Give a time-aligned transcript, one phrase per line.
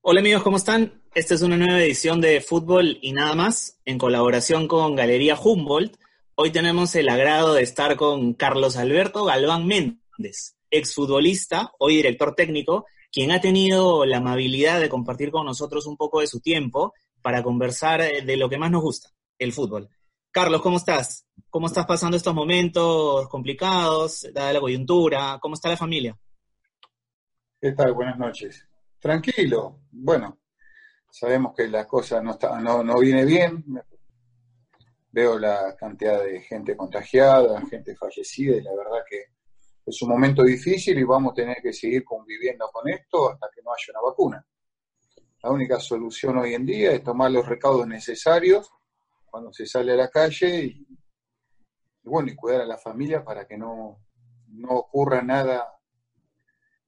[0.00, 1.02] Hola amigos, ¿cómo están?
[1.14, 5.96] Esta es una nueva edición de Fútbol y nada más, en colaboración con Galería Humboldt.
[6.34, 12.86] Hoy tenemos el agrado de estar con Carlos Alberto Galván Méndez, exfutbolista, hoy director técnico,
[13.12, 17.42] quien ha tenido la amabilidad de compartir con nosotros un poco de su tiempo para
[17.42, 19.90] conversar de lo que más nos gusta, el fútbol.
[20.30, 21.26] Carlos, ¿cómo estás?
[21.50, 25.38] ¿Cómo estás pasando estos momentos complicados, dada la coyuntura?
[25.42, 26.18] ¿Cómo está la familia?
[27.60, 27.92] ¿Qué tal?
[27.92, 28.68] Buenas noches.
[29.00, 29.80] Tranquilo.
[29.90, 30.38] Bueno,
[31.10, 33.64] sabemos que la cosa no, está, no, no viene bien.
[35.10, 39.24] Veo la cantidad de gente contagiada, gente fallecida, y la verdad que
[39.84, 43.60] es un momento difícil y vamos a tener que seguir conviviendo con esto hasta que
[43.62, 44.46] no haya una vacuna.
[45.42, 48.70] La única solución hoy en día es tomar los recaudos necesarios
[49.26, 50.86] cuando se sale a la calle y,
[52.04, 53.98] bueno, y cuidar a la familia para que no,
[54.46, 55.77] no ocurra nada,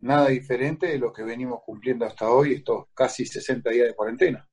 [0.00, 4.48] nada diferente de lo que venimos cumpliendo hasta hoy, estos casi 60 días de cuarentena.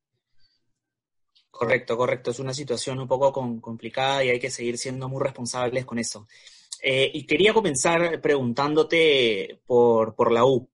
[1.50, 2.30] Correcto, correcto.
[2.30, 6.28] Es una situación un poco complicada y hay que seguir siendo muy responsables con eso.
[6.80, 10.70] Eh, y quería comenzar preguntándote por, por, la U.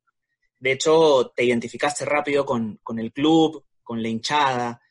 [0.59, 4.83] De hecho, te identificaste rápido con, con el club, con la hinchada.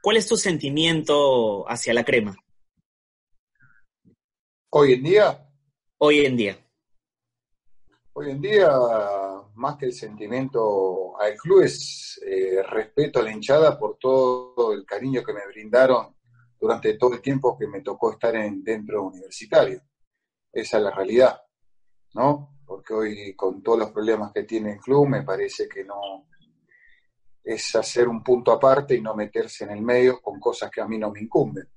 [0.00, 2.34] ¿Cuál es tu sentimiento hacia la crema?
[4.70, 5.48] Hoy en día.
[5.98, 6.58] Hoy en día.
[8.14, 8.70] Hoy en día,
[9.62, 14.84] más que el sentimiento al club, es eh, respeto a la hinchada por todo el
[14.84, 16.16] cariño que me brindaron
[16.60, 19.80] durante todo el tiempo que me tocó estar en, dentro universitario.
[20.52, 21.40] Esa es la realidad,
[22.14, 22.58] ¿no?
[22.66, 26.26] Porque hoy, con todos los problemas que tiene el club, me parece que no,
[27.44, 30.88] es hacer un punto aparte y no meterse en el medio con cosas que a
[30.88, 31.68] mí no me incumben,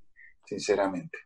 [0.44, 1.20] sinceramente.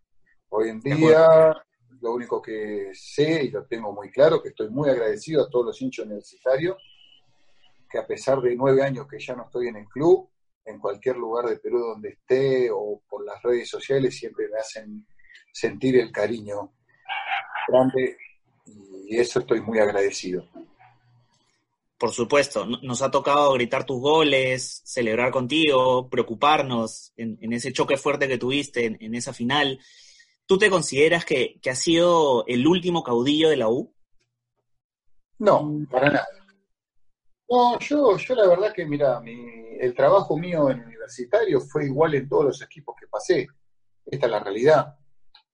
[0.49, 1.53] Hoy en día,
[2.01, 5.65] lo único que sé y lo tengo muy claro, que estoy muy agradecido a todos
[5.67, 6.77] los hinchos universitarios,
[7.89, 10.29] que a pesar de nueve años que ya no estoy en el club,
[10.65, 15.05] en cualquier lugar de Perú donde esté o por las redes sociales, siempre me hacen
[15.51, 16.73] sentir el cariño
[17.67, 18.17] grande
[19.07, 20.47] y eso estoy muy agradecido.
[21.97, 28.29] Por supuesto, nos ha tocado gritar tus goles, celebrar contigo, preocuparnos en, ese choque fuerte
[28.29, 29.79] que tuviste en, esa final.
[30.49, 33.93] ¿Tú te consideras que, que has sido el último caudillo de la U?
[35.37, 36.27] No, para nada.
[37.47, 39.21] No, yo, yo la verdad que, mira,
[39.79, 43.47] el trabajo mío en universitario fue igual en todos los equipos que pasé.
[44.03, 44.97] Esta es la realidad.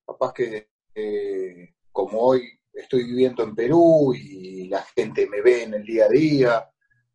[0.07, 5.73] Capaz que, eh, como hoy estoy viviendo en Perú y la gente me ve en
[5.73, 6.71] el día a día,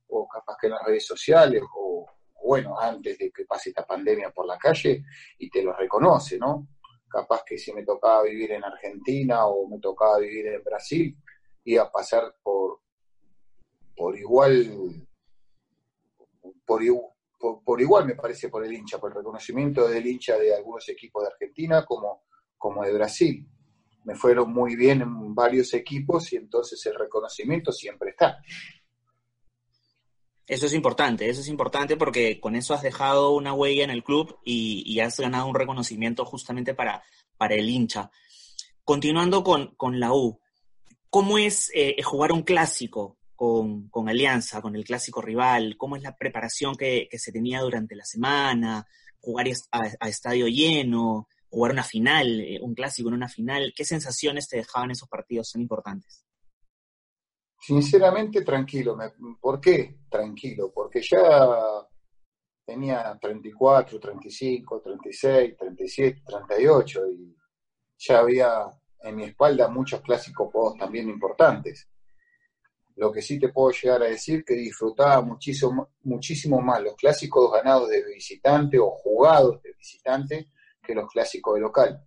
[0.09, 2.05] o capaz que en las redes sociales, o
[2.45, 5.03] bueno, antes de que pase esta pandemia por la calle,
[5.39, 6.69] y te lo reconoce, ¿no?
[7.11, 11.17] Capaz que si me tocaba vivir en Argentina o me tocaba vivir en Brasil,
[11.65, 12.81] iba a pasar por,
[13.97, 15.07] por igual,
[16.65, 16.83] por,
[17.65, 21.25] por, igual me parece por el hincha, por el reconocimiento del hincha de algunos equipos
[21.25, 22.23] de Argentina como,
[22.57, 23.47] como de Brasil
[24.05, 28.39] me fueron muy bien en varios equipos y entonces el reconocimiento siempre está.
[30.51, 34.03] Eso es importante, eso es importante porque con eso has dejado una huella en el
[34.03, 37.05] club y, has ganado un reconocimiento justamente para,
[37.37, 38.11] para el hincha.
[38.83, 40.41] Continuando con, la U,
[41.09, 45.77] ¿cómo es eh, jugar un clásico con, Alianza, con el clásico rival?
[45.77, 48.85] ¿Cómo es la preparación que, se tenía durante la semana?
[49.21, 51.29] ¿Jugar a estadio lleno?
[51.49, 55.51] jugar una final, eh, un clásico en una final, ¿qué sensaciones te dejaban esos partidos
[55.51, 56.25] tan importantes?
[57.61, 58.97] Sinceramente, tranquilo.
[59.41, 60.73] ¿Por qué tranquilo?
[60.75, 61.87] Porque ya
[62.65, 67.37] tenía 34, 35, 36, 37, 38 y
[67.99, 68.71] ya había
[69.03, 71.89] en mi espalda muchos clásicos juegos también importantes.
[72.97, 77.53] Lo que sí te puedo llegar a decir que disfrutaba muchísimo, muchísimo más los clásicos
[77.53, 80.51] ganados de visitante o jugados de visitante
[80.83, 82.05] que los clásicos de local,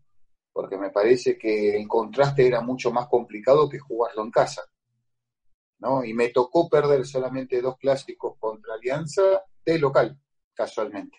[0.51, 4.63] porque me parece que el contraste era mucho más complicado que jugarlo en casa.
[5.83, 6.03] ¿No?
[6.03, 10.17] Y me tocó perder solamente dos clásicos contra Alianza de local,
[10.53, 11.17] casualmente.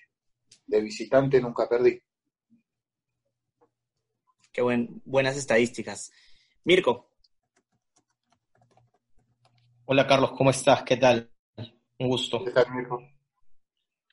[0.66, 2.00] De visitante nunca perdí.
[4.50, 6.11] Qué buen, buenas estadísticas.
[6.64, 7.11] Mirko.
[9.84, 10.82] Hola Carlos, ¿cómo estás?
[10.82, 11.31] ¿Qué tal?
[11.99, 12.43] Un gusto.
[12.43, 13.02] ¿Qué tal, Mirko?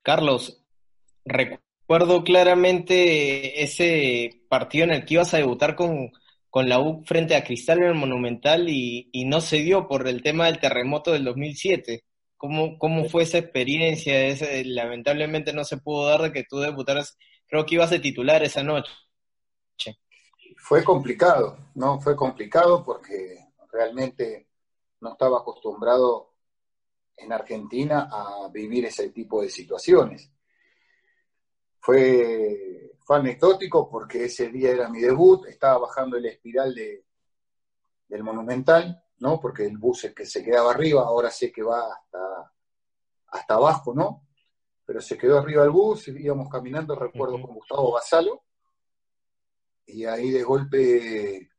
[0.04, 0.62] Carlos,
[1.24, 6.12] recuerdo claramente ese partido en el que ibas a debutar con,
[6.68, 10.48] la U frente a Cristal en el Monumental y, no se dio por el tema
[10.48, 12.04] del terremoto del 2007.
[12.36, 14.14] ¿Cómo, cómo fue esa experiencia?
[14.66, 17.18] lamentablemente no se pudo dar de que tú debutaras,
[17.48, 18.92] creo que ibas de titular esa noche.
[20.58, 22.00] Fue complicado, ¿no?
[22.00, 23.38] Fue complicado porque
[23.72, 24.48] realmente
[25.00, 26.34] no estaba acostumbrado
[27.18, 30.32] en Argentina a vivir ese tipo de situaciones.
[31.80, 37.04] Fue, fue anecdótico porque ese día era mi debut, estaba bajando el espiral de,
[38.08, 39.38] del Monumental, ¿no?
[39.38, 42.54] Porque el bus es que se quedaba arriba, ahora sé que va hasta,
[43.28, 44.26] hasta abajo, ¿no?
[44.86, 48.44] Pero se quedó arriba el bus, íbamos caminando, recuerdo, con Gustavo Basalo,
[49.88, 51.52] y ahí de golpe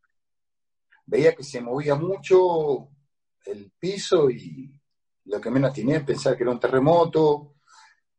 [1.04, 2.88] veía que se movía mucho
[3.44, 4.72] el piso y
[5.26, 7.51] lo que menos tenía es pensar que era un terremoto.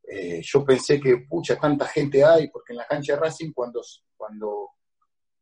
[0.06, 3.80] Eh, yo pensé que, pucha, tanta gente hay, porque en la cancha de Racing cuando,
[4.16, 4.70] cuando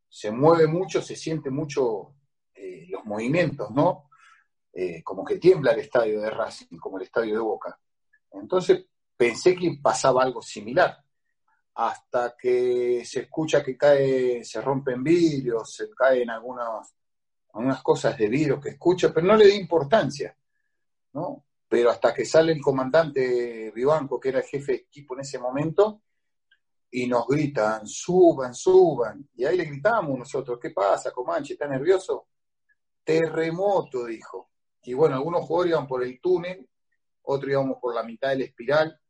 [0.09, 2.14] se mueve mucho, se siente mucho
[2.55, 4.11] eh, los movimientos, ¿no?
[4.73, 7.79] Eh, como que tiembla el estadio de Racing, como el estadio de Boca.
[8.32, 8.87] Entonces
[9.17, 10.99] pensé que pasaba algo similar,
[11.75, 16.94] hasta que se escucha que cae, se rompen vidrios, se caen algunas,
[17.53, 20.37] algunas cosas de vidrio que escucha, pero no le di importancia,
[21.12, 21.44] ¿no?
[21.73, 25.39] Pero hasta que sale el comandante Vivanco, que era el jefe de equipo en ese
[25.39, 26.03] momento,
[26.91, 29.27] y nos gritan, suban, suban.
[29.35, 31.55] Y ahí le gritamos nosotros, ¿qué pasa, Comanche?
[31.55, 32.27] ¿Está nervioso?
[33.03, 34.51] Terremoto, dijo.
[34.83, 36.69] Y bueno, algunos jugadores iban por el túnel,
[37.23, 39.01] otros íbamos por la mitad del espiral.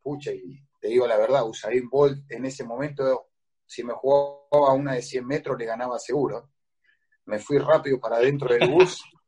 [0.00, 3.30] Pucha, y te digo la verdad, Usain Bolt en ese momento,
[3.66, 6.50] si me jugaba una de 100 metros, le ganaba seguro.
[7.24, 9.02] Me fui rápido para adentro del bus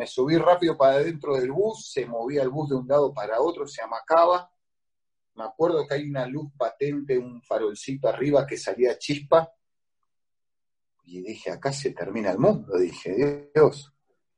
[0.00, 3.38] me subí rápido para adentro del bus, se movía el bus de un lado para
[3.38, 4.50] otro, se amacaba.
[5.34, 9.52] Me acuerdo que hay una luz patente, un farolcito arriba que salía chispa.
[11.04, 13.92] Y dije, acá se termina el mundo, dije, Dios.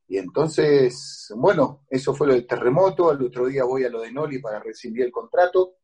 [0.09, 3.09] Y entonces, bueno, eso fue lo del terremoto.
[3.09, 5.77] Al otro día voy a lo de Noli para recibir el contrato,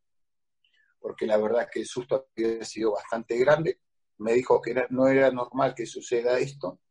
[0.99, 3.79] porque la verdad es que el susto había sido bastante grande.
[4.17, 6.81] Me dijo que no era normal que suceda esto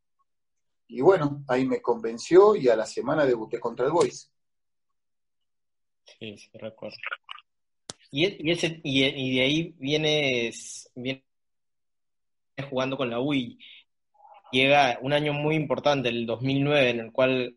[0.88, 4.32] y bueno, ahí me convenció y a la semana debuté contra el Boys.
[6.19, 6.96] Sí, sí, recuerdo.
[8.11, 10.90] Y, ese, y, de ahí vienes,
[12.70, 13.58] jugando con la UI.
[14.50, 17.55] Llega un año muy importante, el 2009, en el cual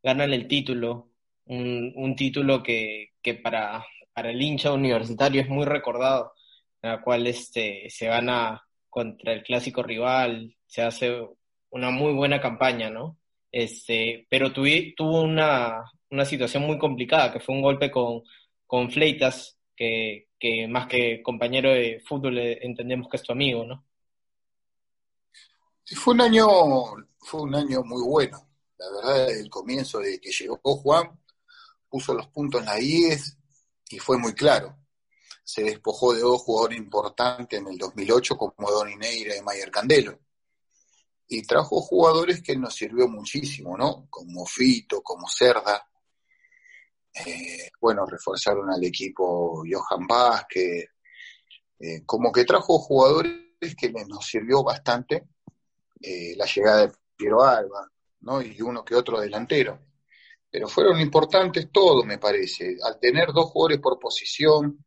[0.00, 1.10] ganan el título,
[1.46, 6.32] un, título que, que para, para el hincha universitario es muy recordado,
[6.80, 11.26] en el cual este, se gana contra el clásico rival, se hace
[11.72, 13.18] una muy buena campaña, ¿no?
[13.50, 15.84] Este, pero tuvo una,
[16.24, 18.22] situación muy complicada, que fue un golpe con,
[18.66, 20.28] con Fleitas, que,
[20.68, 23.84] más que compañero de fútbol eh, entendemos que es tu amigo, ¿no?
[25.84, 26.46] Sí, fue un año,
[27.18, 28.38] fue un año muy bueno.
[28.78, 31.18] La verdad, el comienzo de que llegó Juan,
[31.88, 33.36] puso los puntos en la IES
[33.90, 34.76] y fue muy claro.
[35.44, 40.21] Se despojó de dos jugadores importantes en el 2008 como Don Ineira y Mayer Candelo
[41.32, 44.06] y trajo jugadores que nos sirvió muchísimo, ¿no?
[44.10, 45.88] Como Fito, como Cerda.
[47.14, 50.90] Eh, bueno, reforzaron al equipo Johan Vázquez.
[51.78, 55.24] Eh, como que trajo jugadores que nos sirvió bastante
[56.02, 57.90] eh, la llegada de Piero Alba,
[58.20, 58.42] ¿no?
[58.42, 59.80] Y uno que otro delantero.
[60.50, 62.76] Pero fueron importantes todos, me parece.
[62.84, 64.84] Al tener dos jugadores por posición,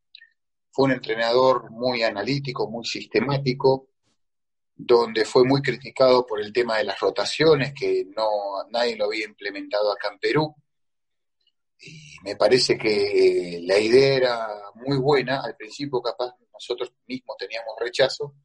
[0.69, 3.87] fue un entrenador muy analítico, muy sistemático,
[4.75, 8.27] donde fue muy criticado por el tema de las rotaciones, que no
[8.71, 10.55] nadie lo había implementado acá en Perú.
[11.79, 17.75] Y me parece que la idea era muy buena, al principio capaz nosotros mismos teníamos
[17.79, 18.35] rechazo,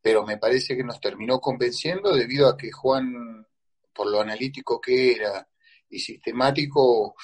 [0.00, 3.46] pero me parece que nos terminó convenciendo debido a que Juan,
[3.92, 5.48] por lo analítico que era
[5.88, 7.14] y sistemático,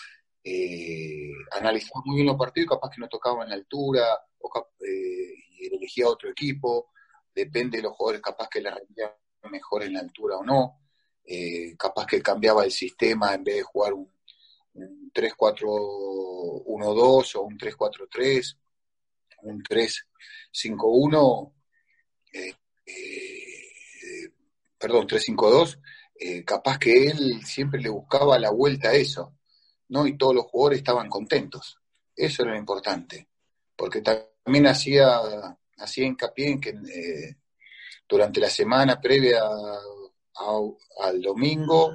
[0.45, 4.05] eh, analizaba muy bien los partidos, capaz que no tocaba en la altura
[4.39, 6.91] o, eh, y elegía otro equipo
[7.39, 9.13] depende de los jugadores capaz que le rendían
[9.51, 10.81] mejor en la altura o no,
[11.25, 14.11] eh, capaz que cambiaba el sistema en vez de jugar un,
[15.13, 18.57] 3-4-1-2 o un 3-4-3,
[19.43, 21.53] un 3-5-1,
[22.33, 22.55] eh,
[22.87, 24.33] eh,
[24.79, 25.79] perdón, 3-5-2,
[26.45, 29.35] capaz que él siempre le buscaba la vuelta a eso,
[29.89, 30.07] ¿no?
[30.07, 31.79] Y todos los jugadores estaban contentos.
[32.15, 33.29] Eso era lo importante,
[33.77, 35.21] porque también hacía
[35.79, 37.37] hacía hincapié en que eh,
[38.09, 39.43] durante la semana previa
[41.01, 41.93] al domingo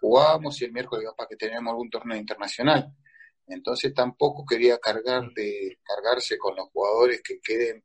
[0.00, 2.92] jugábamos y el miércoles para que teníamos algún torneo internacional.
[3.46, 7.84] Entonces tampoco quería cargar de, cargarse con los jugadores que queden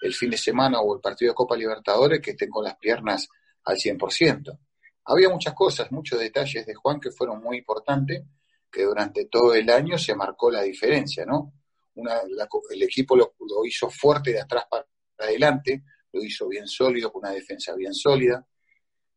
[0.00, 3.28] el fin de semana o el partido de Copa Libertadores que estén con las piernas
[3.64, 4.58] al 100%.
[5.04, 8.22] Había muchas cosas, muchos detalles de Juan que fueron muy importantes,
[8.70, 11.52] que durante todo el año se marcó la diferencia, ¿no?
[11.94, 14.86] El equipo lo, hizo fuerte de atrás para
[15.18, 18.46] adelante, lo hizo bien sólido, con una defensa bien sólida.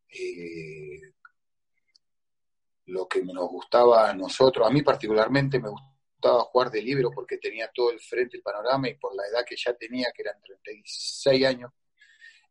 [0.08, 1.00] Eh,
[2.86, 7.38] lo que nos gustaba a nosotros, a mí particularmente me gustaba jugar de libro porque
[7.38, 10.40] tenía todo el frente, el panorama y por la edad que ya tenía, que eran
[10.42, 11.72] 36 años,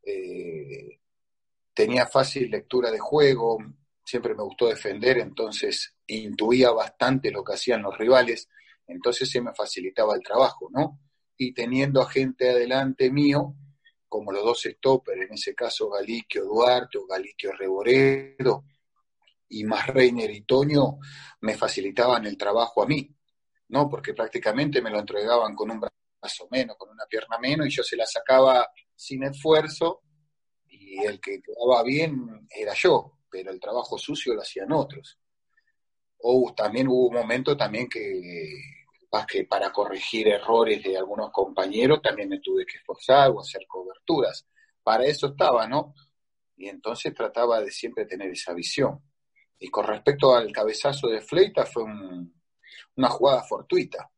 [0.03, 0.99] eh,
[1.73, 3.57] tenía fácil lectura de juego,
[4.03, 8.49] siempre me gustó defender, entonces intuía bastante lo que hacían los rivales,
[8.87, 10.99] entonces se me facilitaba el trabajo, ¿no?
[11.37, 13.55] Y teniendo a gente adelante mío,
[14.07, 18.65] como los dos stoppers, en ese caso Galiquio Duarte o Galiquio Reboredo,
[19.49, 20.97] y más Reiner y Toño,
[21.41, 23.09] me facilitaban el trabajo a mí,
[23.69, 23.89] ¿no?
[23.89, 27.83] Porque prácticamente me lo entregaban con un brazo menos, con una pierna menos, y yo
[27.83, 30.01] se la sacaba sin esfuerzo,
[30.67, 35.19] y el que quedaba bien era yo, pero el trabajo sucio lo hacían otros.
[36.25, 38.61] O también hubo un momento también que,
[39.49, 44.47] para corregir errores de algunos compañeros, también me tuve que esforzar o hacer coberturas.
[44.81, 45.93] Para eso estaba, ¿no?
[46.55, 49.01] Y entonces trataba de siempre tener esa visión.
[49.59, 54.09] Y con respecto al cabezazo de Fleita, fue una jugada fortuita.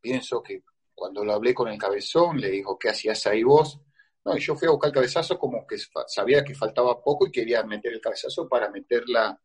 [0.00, 0.62] Pienso que
[0.94, 3.80] cuando lo hablé con el cabezón, le dijo, ¿qué hacías ahí vos?
[4.24, 7.32] No, y yo fui a buscar el cabezazo como que sabía que faltaba poco y
[7.32, 9.40] quería meter el cabezazo para meterla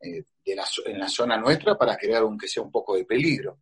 [0.00, 3.60] eh, en la zona nuestra para crear aunque sea un poco de peligro.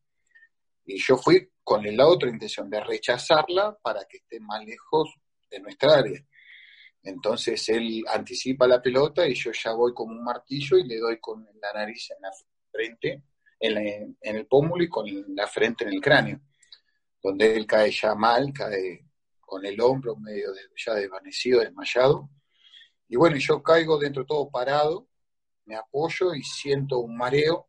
[0.86, 5.14] Y yo fui con la otra intención de rechazarla para que esté más lejos
[5.50, 6.20] de nuestra área.
[7.02, 11.18] Entonces él anticipa la pelota y yo ya voy como un martillo y le doy
[11.20, 12.30] con la nariz en la
[12.70, 13.22] frente,
[13.60, 16.40] en, el pómulo y con la frente en el cráneo,
[17.22, 19.06] donde él cae ya mal, cae
[19.40, 22.30] con el hombro medio ya desvanecido, desmayado.
[23.08, 25.06] Y bueno, yo caigo dentro todo parado,
[25.66, 27.68] me apoyo y siento un mareo,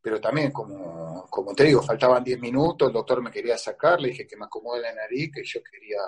[0.00, 4.08] pero también como, como te digo, faltaban 10 minutos, el doctor me quería sacar, le
[4.08, 6.00] dije que me acomode la nariz, que yo quería,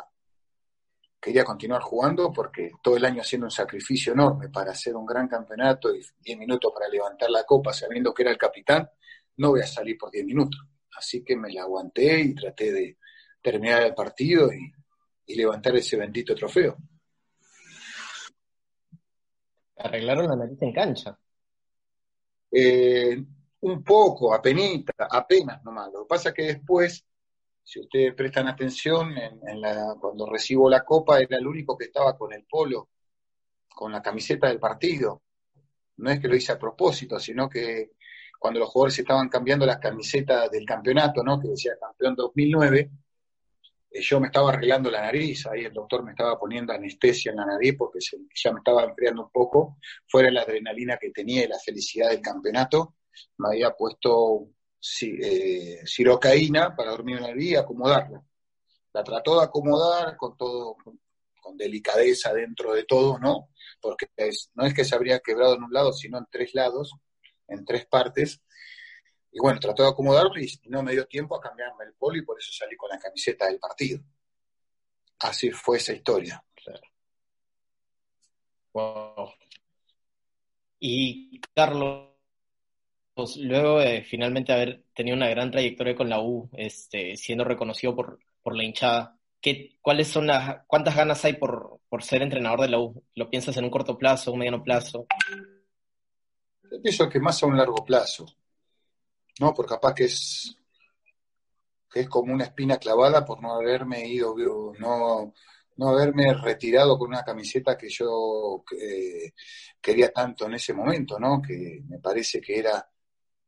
[1.21, 5.29] quería continuar jugando porque todo el año haciendo un sacrificio enorme para hacer un gran
[5.29, 8.89] campeonato y 10 minutos para levantar la copa sabiendo que era el capitán,
[9.37, 10.61] no voy a salir por 10 minutos.
[10.97, 12.99] Así que me la aguanté y traté de,
[13.43, 14.73] terminar el partido y,
[15.35, 16.77] levantar ese bendito trofeo.
[19.83, 21.19] Arreglaron la nariz en cancha.
[22.51, 23.23] Eh,
[23.61, 25.93] un poco, apenas, apenas nomás.
[25.93, 27.05] Lo que pasa es que después,
[27.63, 32.17] si ustedes prestan atención, en, la, cuando recibo la copa era el único que estaba
[32.17, 32.89] con el polo,
[33.75, 35.23] con la camiseta del partido.
[35.97, 37.93] No es que lo hice a propósito, sino que
[38.39, 41.41] cuando los jugadores estaban cambiando las camisetas del campeonato, ¿no?
[41.41, 42.91] que decía campeón 2009, eh,
[44.01, 47.47] yo me estaba arreglando la nariz, ahí el doctor me estaba poniendo anestesia en la
[47.47, 51.59] nariz porque ya me estaba enfriando un poco, fuera la adrenalina que tenía y la
[51.59, 52.97] felicidad del campeonato,
[53.39, 54.49] me había puesto
[55.03, 58.23] eh, cirocaína para dormir en la nariz y acomodarla.
[58.95, 60.99] La trató de acomodar con todo, con,
[61.57, 63.51] delicadeza dentro de todo, ¿no?
[63.79, 64.07] Porque
[64.55, 66.95] no es que se habría quebrado en un lado, sino en tres lados,
[67.47, 68.41] en tres partes,
[69.33, 72.23] y bueno, trató de acomodarlo y no me dio tiempo a cambiarme el polo y
[72.23, 74.01] por eso salí con la camiseta del partido.
[75.21, 76.45] Así fue esa historia.
[78.75, 79.33] Wow.
[80.79, 82.09] Y Carlos,
[83.39, 88.19] luego de finalmente haber tenido una gran trayectoria con la U, este, siendo reconocido por,
[88.43, 92.69] por la hinchada, ¿qué, ¿cuáles son las, cuántas ganas hay por, por ser entrenador de
[92.69, 93.03] la U?
[93.15, 95.07] ¿Lo piensas en un corto plazo, un mediano plazo?
[96.71, 98.27] Yo pienso que más a un largo plazo.
[99.41, 99.55] ¿No?
[99.55, 100.57] Porque capaz que es,
[101.91, 104.35] que es como una espina clavada por no haberme ido,
[104.79, 105.33] no,
[105.77, 109.33] no haberme retirado con una camiseta que yo eh,
[109.81, 111.41] quería tanto en ese momento, ¿no?
[111.41, 112.89] Que me parece que era,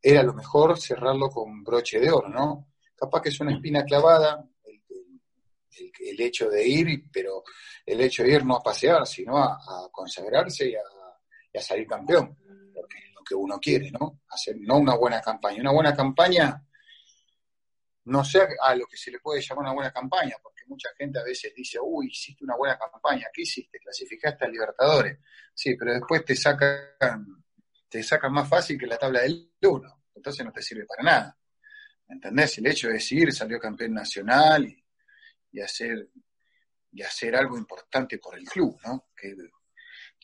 [0.00, 2.73] era lo mejor cerrarlo con broche de oro, ¿no?
[2.95, 7.43] Capaz que es una espina clavada el, el, hecho de ir, pero
[7.85, 10.83] el hecho de ir no a pasear, sino a, consagrarse y a,
[11.53, 12.37] y a salir campeón.
[12.73, 14.21] Porque que uno quiere, ¿no?
[14.28, 15.61] Hacer no una buena campaña.
[15.61, 16.62] Una buena campaña,
[18.04, 21.19] no sé a lo que se le puede llamar una buena campaña, porque mucha gente
[21.19, 23.78] a veces dice, uy, hiciste una buena campaña, ¿qué hiciste?
[23.78, 25.19] Clasificaste a Libertadores.
[25.54, 27.45] Sí, pero después te sacan,
[27.88, 30.04] te sacan más fácil que la tabla del uno.
[30.14, 31.38] Entonces no te sirve para nada.
[32.09, 32.59] ¿Entendés?
[32.59, 34.66] El hecho de decir, salió campeón nacional
[35.50, 36.11] y, hacer
[36.93, 39.09] y hacer algo importante por el club, ¿no?
[39.16, 39.35] Que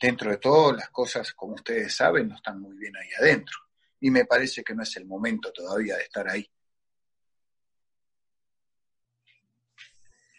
[0.00, 3.56] dentro de todo las cosas, como ustedes saben, no están muy bien ahí adentro.
[4.00, 6.50] Y me parece que no es el momento todavía de estar ahí.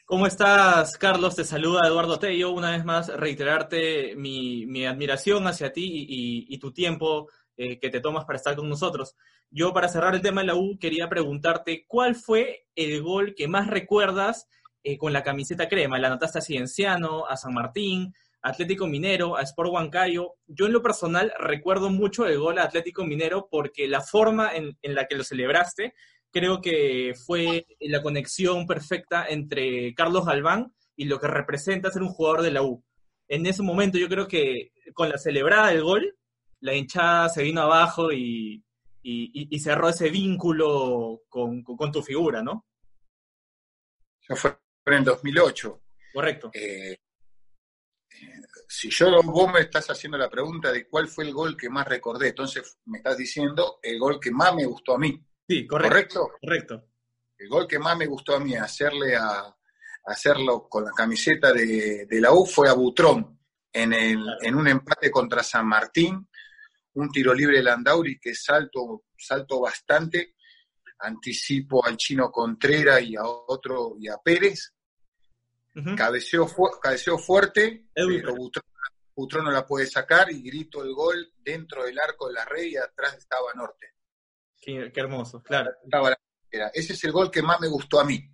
[0.05, 1.35] ¿Cómo estás, Carlos?
[1.35, 2.51] Te saluda Eduardo Tello.
[2.51, 8.25] Una vez más, reiterarte mi, admiración hacia ti y, tu tiempo eh, que te tomas
[8.25, 9.15] para estar con nosotros.
[9.51, 13.47] Yo, para cerrar el tema de la U, quería preguntarte, ¿cuál fue el gol que
[13.47, 14.49] más recuerdas
[14.83, 15.99] eh, con la camiseta crema?
[15.99, 20.35] ¿La anotaste a Cienciano, a San Martín, Atlético Minero, a Sport Huancayo.
[20.47, 24.77] Yo en lo personal recuerdo mucho el gol a Atlético Minero porque la forma en,
[24.81, 25.93] la que lo celebraste
[26.31, 32.09] creo que fue la conexión perfecta entre Carlos Galván y lo que representa ser un
[32.09, 32.83] jugador de la U.
[33.27, 36.17] En ese momento yo creo que con la celebrada del gol,
[36.61, 38.63] la hinchada se vino abajo y,
[39.59, 42.65] cerró ese vínculo con, tu figura, ¿no?
[44.21, 45.81] Eso fue en 2008.
[46.13, 46.51] Correcto.
[46.53, 46.97] Eh,
[48.73, 51.85] si yo vos me estás haciendo la pregunta de cuál fue el gol que más
[51.85, 55.21] recordé, entonces me estás diciendo el gol que más me gustó a mí.
[55.45, 56.31] Sí, correcto.
[56.39, 56.85] ¿Correcto?
[57.37, 59.53] El gol que más me gustó a mí hacerle a
[60.05, 63.37] hacerlo con la camiseta de, la U fue a Butrón
[63.73, 66.29] en, el, en un empate contra San Martín,
[66.93, 70.35] un tiro libre de Landauri que salto, salto bastante,
[70.99, 74.73] anticipo al chino Contreras y a otro y a Pérez,
[75.95, 78.35] cabeceó, fuerte, pero
[79.15, 82.63] Butrón, no la puede sacar y grito el gol dentro del arco de la red
[82.63, 83.87] y atrás estaba Norte.
[84.59, 85.71] Qué, hermoso, claro.
[86.73, 88.29] Ese es el gol que más me gustó a mí.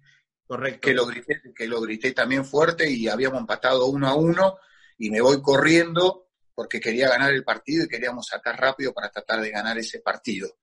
[0.45, 0.79] Correcto.
[0.81, 4.57] Que lo grité, que lo grité también fuerte y habíamos empatado uno a uno
[4.97, 9.41] y me voy corriendo porque quería ganar el partido y queríamos sacar rápido para tratar
[9.41, 10.57] de ganar ese partido.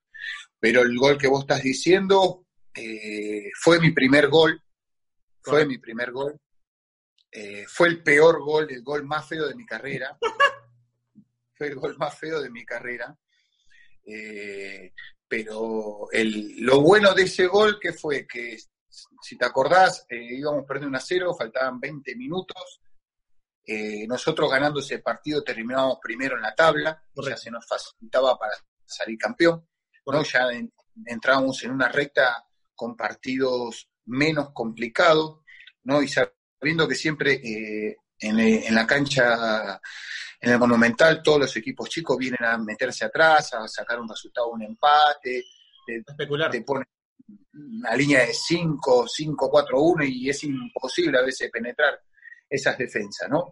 [0.59, 4.61] Pero el gol que vos estás diciendo eh, fue mi primer gol,
[5.40, 6.37] fue mi primer gol.
[7.36, 10.16] Eh, fue el peor gol, el gol más feo de mi carrera.
[11.54, 13.18] fue el gol más feo de mi carrera.
[14.06, 14.92] Eh,
[15.26, 18.56] pero el, lo bueno de ese gol que fue que,
[19.20, 22.80] si te acordás, eh, íbamos perdiendo un a cero, faltaban 20 minutos.
[24.06, 28.52] nosotros ganando ese partido terminábamos primero en la tabla, ya se nos facilitaba para
[28.86, 29.66] salir campeón.
[30.06, 30.22] ¿no?
[30.22, 30.48] Ya
[31.06, 35.40] entrábamos en una recta con partidos menos complicados,
[35.82, 36.00] ¿no?
[36.02, 36.08] Y
[36.64, 39.80] viendo que siempre eh, en, la cancha,
[40.40, 44.49] en el Monumental, todos los equipos chicos vienen a meterse atrás, a sacar un resultado,
[44.49, 45.44] un empate,
[45.87, 46.50] te, Especular.
[46.50, 46.88] te ponen
[47.52, 52.00] una línea de 5, 5, 4, 1 y es imposible a veces penetrar
[52.49, 53.50] esas defensas, ¿no?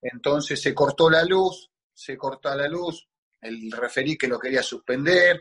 [0.00, 3.08] Entonces se cortó la luz, se cortó la luz,
[3.40, 5.40] el referí que lo quería suspender,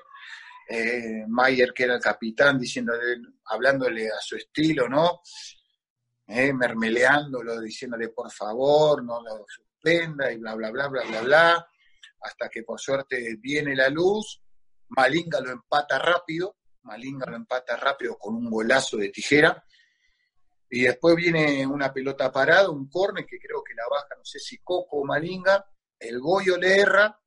[0.69, 5.21] eh, Mayer que era el capitán diciéndole, hablándole a su estilo, ¿no?
[6.27, 11.69] Eh, mermeleándolo, diciéndole por favor, no lo suspenda y bla, bla, bla, bla, bla, bla,
[12.21, 14.41] hasta que por suerte viene la luz,
[14.89, 19.63] Malinga lo empata rápido, Malinga lo empata rápido con un golazo de tijera,
[20.69, 24.39] y después viene una pelota parada, un córner que creo que la baja, no sé
[24.39, 25.65] si Coco o Malinga,
[25.97, 27.17] el Goyo le erra,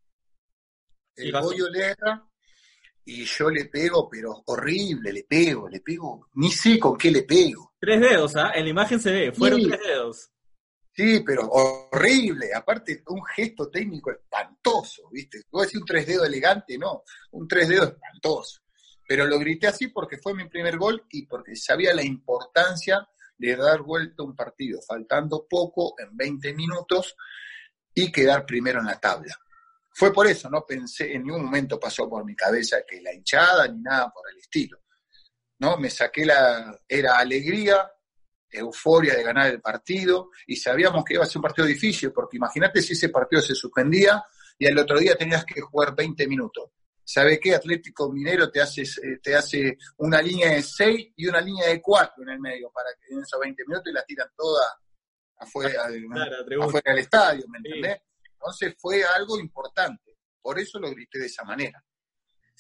[1.17, 2.31] el Goyo le erra,
[3.05, 7.23] y yo le pego, pero horrible, le pego, le pego, ni sé con qué le
[7.23, 7.70] pego.
[7.81, 8.53] Tres dedos, ¿ah?
[8.55, 10.31] En la imagen se ve, fueron tres dedos.
[10.93, 15.45] Sí, pero horrible, aparte un gesto técnico espantoso, ¿viste?
[15.51, 18.61] Voy a decir un tres dedos elegante, no, un tres dedos espantoso.
[19.09, 23.57] Pero lo grité así porque fue mi primer gol y porque sabía la importancia de
[23.57, 27.17] dar vuelta a un partido, faltando poco en 20 minutos
[27.95, 29.35] y quedar primero en la tabla.
[29.95, 33.67] Fue por eso, no pensé, en ningún momento pasó por mi cabeza que la hinchada
[33.69, 34.79] ni nada por el estilo.
[35.61, 35.77] ¿No?
[35.77, 37.91] Me saqué la, era alegría,
[38.51, 42.39] euforia de ganar el partido, y sabíamos que iba a ser un partido difícil, porque
[42.39, 44.23] imagínate si ese partido se suspendía
[44.59, 46.71] y al otro día tenías que jugar 20 minutos.
[47.05, 47.55] ¿Sabe qué?
[47.55, 48.85] Atlético Minero te hace,
[49.23, 52.91] te hace una línea de 6 y una línea de 4 en el medio, para
[52.99, 54.65] que en esos 20 minutos y la tiran toda
[55.39, 55.89] afuera,
[56.63, 58.01] afuera del estadio, ¿me entendés?
[58.33, 61.83] Entonces fue algo importante, por eso lo grité de esa manera.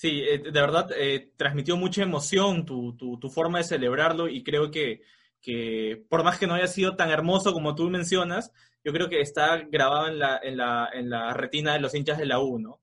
[0.00, 4.70] Sí, eh, de verdad eh, transmitió mucha emoción tu, tu, forma de celebrarlo y creo
[4.70, 5.02] que,
[5.42, 8.50] que, por más que no haya sido tan hermoso como tú mencionas,
[8.82, 12.16] yo creo que está grabado en la, en la, en la retina de los hinchas
[12.16, 12.80] de la U, ¿no?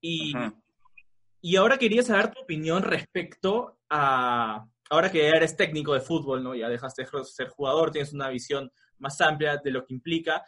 [0.00, 0.32] Y,
[1.42, 6.54] y ahora quería saber tu opinión respecto a, ahora que eres técnico de fútbol, ¿no?
[6.54, 10.46] Ya dejaste de ser jugador, tienes una visión más amplia de lo que implica.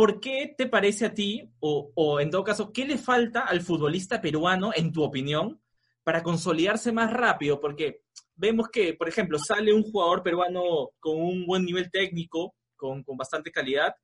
[0.00, 4.18] ¿Por qué te parece a ti, o, en todo caso, qué le falta al futbolista
[4.22, 5.60] peruano, en tu opinión,
[6.02, 7.60] para consolidarse más rápido?
[7.60, 13.04] Porque vemos que, por ejemplo, sale un jugador peruano con un buen nivel técnico, con,
[13.08, 13.94] bastante calidad,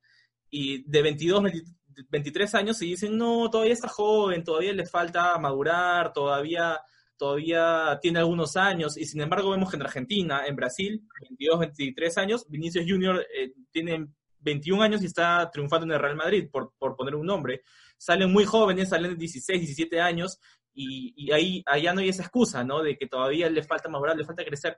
[0.51, 1.45] y de 22,
[2.09, 6.79] 23 años se dicen, no, todavía está joven, todavía le falta madurar, todavía
[7.17, 12.17] todavía tiene algunos años, y sin embargo vemos que en Argentina, en Brasil, 22, 23
[12.19, 16.73] años, Vinicius Junior eh, tiene 21 años y está triunfando en el Real Madrid, por,
[16.77, 17.63] poner un nombre.
[17.97, 20.39] Salen muy jóvenes, salen de 16, 17 años,
[20.73, 22.83] y, ahí allá no hay esa excusa, ¿no?
[22.83, 24.77] De que todavía le falta madurar, le falta crecer.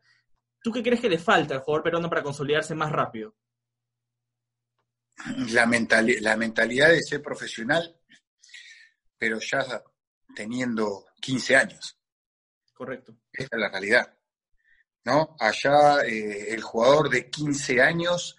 [0.62, 3.36] ¿Tú qué crees que le falta al jugador peruano para consolidarse más rápido?
[5.52, 5.66] la,
[6.22, 7.96] la mentalidad de ser profesional,
[9.18, 9.84] pero ya
[10.36, 11.98] teniendo 15 años.
[12.74, 13.18] Correcto.
[13.32, 14.14] Esa es la realidad.
[15.04, 15.36] ¿No?
[15.40, 18.39] Allá eh, el jugador de 15 años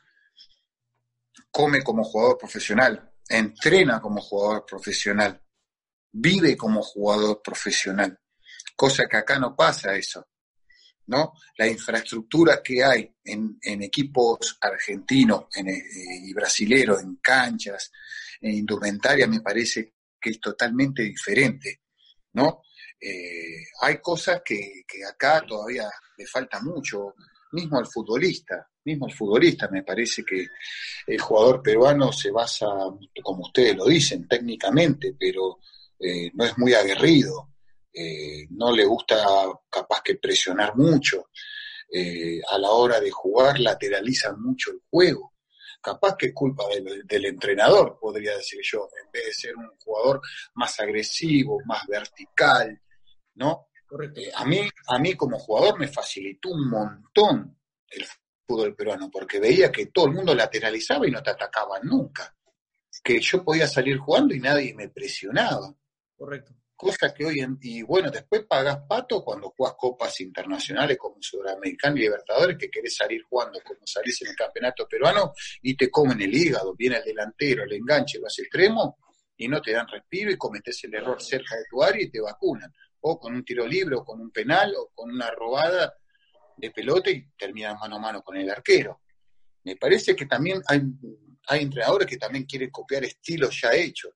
[1.50, 5.40] come como jugador profesional, entrena como jugador profesional,
[6.12, 8.18] vive como jugador profesional,
[8.76, 10.26] cosa que acá no pasa eso.
[11.10, 11.32] ¿no?
[11.58, 15.82] La infraestructura que hay en, equipos argentinos eh,
[16.22, 17.90] y brasileros, en canchas,
[18.40, 21.82] en indumentaria, me parece que es totalmente diferente,
[22.34, 22.62] ¿no?
[23.00, 27.14] Eh, hay cosas que, que, acá todavía le falta mucho,
[27.52, 30.47] mismo al futbolista, mismo al futbolista, me parece que
[31.07, 32.66] el jugador peruano se basa,
[33.23, 35.59] como ustedes lo dicen, técnicamente, pero
[35.99, 37.51] eh, no es muy aguerrido,
[37.93, 39.16] eh, no le gusta
[39.69, 41.29] capaz que presionar mucho,
[41.93, 45.35] eh, a la hora de jugar lateraliza mucho el juego.
[45.83, 50.21] Capaz que es culpa del, entrenador, podría decir yo, en vez de ser un jugador
[50.55, 52.81] más agresivo, más vertical,
[53.35, 53.69] ¿no?
[54.14, 58.05] Eh, a, mí, a mí como jugador me facilitó un montón el
[58.50, 62.34] fútbol peruano, porque veía que todo el mundo lateralizaba y no te atacaban nunca.
[63.02, 65.74] Que yo podía salir jugando y nadie me presionaba.
[66.16, 71.16] Correcto cosa que hoy en y bueno, después pagas pato cuando juegas copas internacionales como
[71.20, 75.90] Sudamericano y Libertadores, que querés salir jugando como salís en el campeonato peruano y te
[75.90, 78.96] comen el hígado, viene el delantero, el enganche, vas extremo
[79.36, 82.18] y no te dan respiro y cometes el error cerca de tu área y te
[82.18, 82.72] vacunan.
[83.02, 85.94] O con un tiro libre, o con un penal, o con una robada
[86.61, 89.01] de pelota y terminan mano a mano con el arquero.
[89.64, 90.83] Me parece que también hay,
[91.61, 94.12] entrenadores que también quieren copiar estilos ya hechos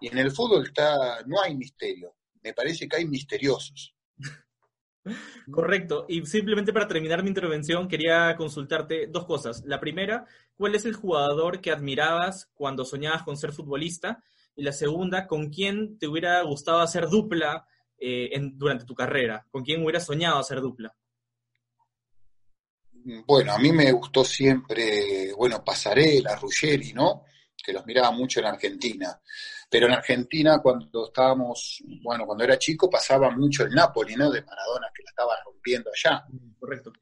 [0.00, 3.94] y en el fútbol está, no hay misterio, me parece que hay misteriosos.
[5.50, 6.04] Correcto.
[6.08, 9.62] Y simplemente para terminar mi intervención, quería consultarte dos cosas.
[9.64, 14.22] La primera, ¿cuál es el jugador que admirabas cuando soñabas con ser futbolista?
[14.56, 17.66] Y la segunda, ¿con quién te hubiera gustado hacer dupla
[17.98, 19.46] eh, durante tu carrera?
[19.50, 20.94] ¿Con quién hubieras soñado hacer dupla?
[23.24, 27.24] Bueno, a mí me gustó siempre, bueno, Pasarela, Ruggeri, ¿no?
[27.56, 29.20] Que los miraba mucho en Argentina.
[29.70, 34.30] Pero en Argentina, cuando estábamos, bueno, cuando era chico, pasaba mucho el Napoli, ¿no?
[34.30, 36.24] De Maradona, que la estaba rompiendo allá.
[36.58, 36.92] Correcto.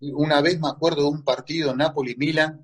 [0.00, 2.62] Una vez me acuerdo de un partido Napoli-Milan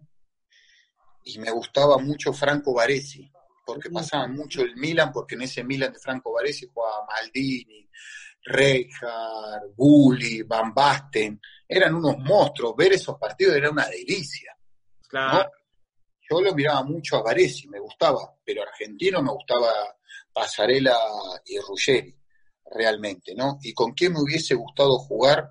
[1.25, 3.31] y me gustaba mucho Franco Baresi,
[3.65, 7.89] porque pasaba mucho el Milan, porque en ese Milan de Franco Baresi jugaba Maldini,
[8.45, 11.41] Rijkaard, Gulli, Van Basten,
[11.73, 14.57] eran unos monstruos, ver esos partidos era una delicia.
[15.09, 15.51] Claro.
[16.29, 19.73] Yo lo miraba mucho a Varesi, me gustaba, pero argentino me gustaba
[20.33, 20.97] Pasarela
[21.47, 22.15] y Ruggeri,
[22.71, 23.59] realmente, ¿no?
[23.63, 25.51] Y con quién me hubiese gustado jugar,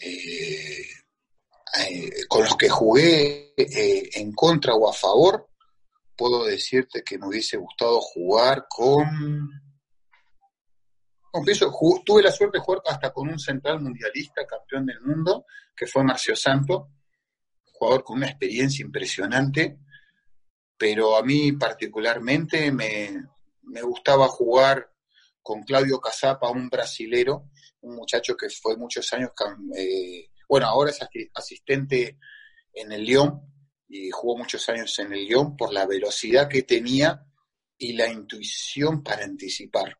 [0.00, 0.86] eh,
[1.90, 5.48] eh, con los que jugué eh, en contra o a favor,
[6.16, 9.63] puedo decirte que me hubiese gustado jugar con...
[12.04, 16.04] tuve la suerte de jugar hasta con un central mundialista, campeón del mundo, que fue
[16.04, 16.90] Marcio Santo,
[17.64, 19.78] jugador con una experiencia impresionante,
[20.76, 23.24] pero a mí particularmente me,
[23.82, 24.92] gustaba jugar
[25.42, 29.30] con Claudio Casapa, un brasilero, un muchacho que fue muchos años,
[29.76, 31.00] eh, bueno, ahora es
[31.34, 32.18] asistente
[32.72, 33.40] en el Lyon
[33.88, 37.26] y jugó muchos años en el Lyon por la velocidad que tenía
[37.76, 39.98] y la intuición para anticipar.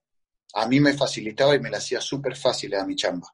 [0.54, 3.28] A mí me facilitaba y me la hacía súper fácil a mi chamba.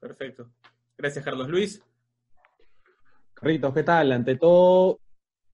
[0.00, 0.50] Perfecto.
[0.96, 1.82] Gracias, Carlos Luis.
[3.34, 4.12] Carlitos, ¿qué tal?
[4.12, 5.00] Ante todo,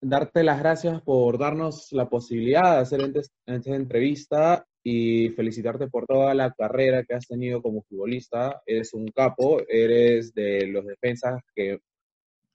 [0.00, 3.12] darte las gracias por darnos la posibilidad de hacer
[3.46, 8.62] esta entrevista y felicitarte por toda la carrera que has tenido como futbolista.
[8.66, 11.80] Eres un capo, eres de los defensas que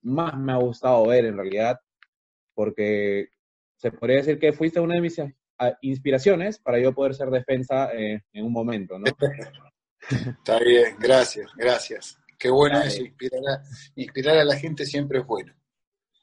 [0.04, 1.80] más me ha gustado ver en realidad,
[2.54, 3.30] porque
[3.78, 5.20] se podría decir que fuiste una de mis
[5.82, 9.06] inspiraciones para yo poder ser defensa eh, en un momento, ¿no?
[10.10, 12.18] Está bien, gracias, gracias.
[12.38, 13.04] Qué bueno eso,
[13.96, 15.54] inspirar a, la gente siempre es bueno.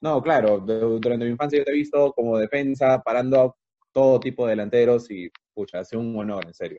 [0.00, 3.54] No, claro, durante mi infancia yo te he visto como defensa, parando a
[3.92, 6.78] todo tipo de delanteros y, pucha, hace un honor, en serio.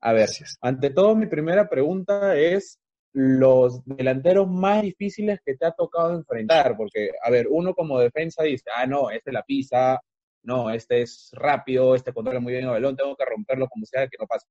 [0.00, 0.28] A ver,
[0.60, 2.78] ante todo mi primera pregunta es
[3.12, 8.42] los delanteros más difíciles que te ha tocado enfrentar, porque, a ver, uno como defensa
[8.42, 10.00] dice, ah, no, este la pisa,
[10.42, 14.08] no, este es rápido, este controla muy bien el balón, tengo que romperlo como sea
[14.08, 14.46] que no pase.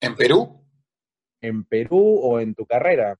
[0.00, 0.64] ¿En Perú?
[1.40, 3.18] en Perú o en tu carrera?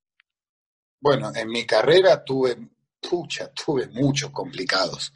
[1.01, 2.57] Bueno, en mi carrera tuve,
[3.01, 5.13] pucha, tuve muchos complicados,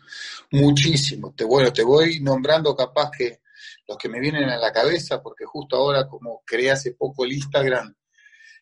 [0.52, 1.34] muchísimos.
[1.34, 3.40] Te, bueno, te voy nombrando capaz que
[3.86, 7.32] los que me vienen a la cabeza, porque justo ahora, como creé hace poco el
[7.32, 7.94] Instagram,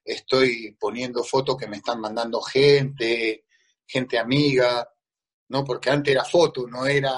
[0.04, 3.44] estoy poniendo fotos que me están mandando gente,
[3.86, 4.88] gente amiga.
[5.48, 5.64] ¿no?
[5.64, 7.12] Porque antes era foto, no era,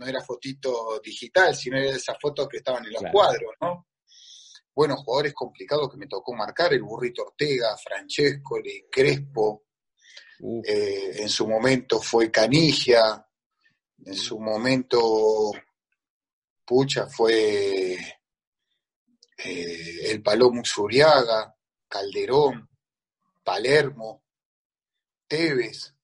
[0.00, 3.86] no era fotito digital, sino era esas fotos que estaban en los cuadros, ¿no?
[4.74, 9.64] Bueno, jugadores complicados que me tocó marcar, el Burrito Ortega, Francesco, el Crespo,
[10.64, 13.26] eh, en su momento fue Canigia,
[14.06, 15.52] en su momento,
[16.64, 17.92] pucha, fue
[19.36, 21.54] eh, el Palomo Zuriaga,
[21.86, 22.70] Calderón,
[23.44, 24.24] Palermo,
[25.28, 25.94] Tevez.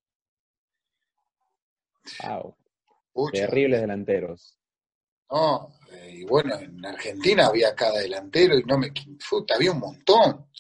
[2.23, 2.55] Wow.
[3.33, 4.59] Terribles delanteros.
[5.31, 8.93] No, eh, y bueno, en Argentina había cada delantero y no me.
[9.29, 10.51] Puta, había un montón.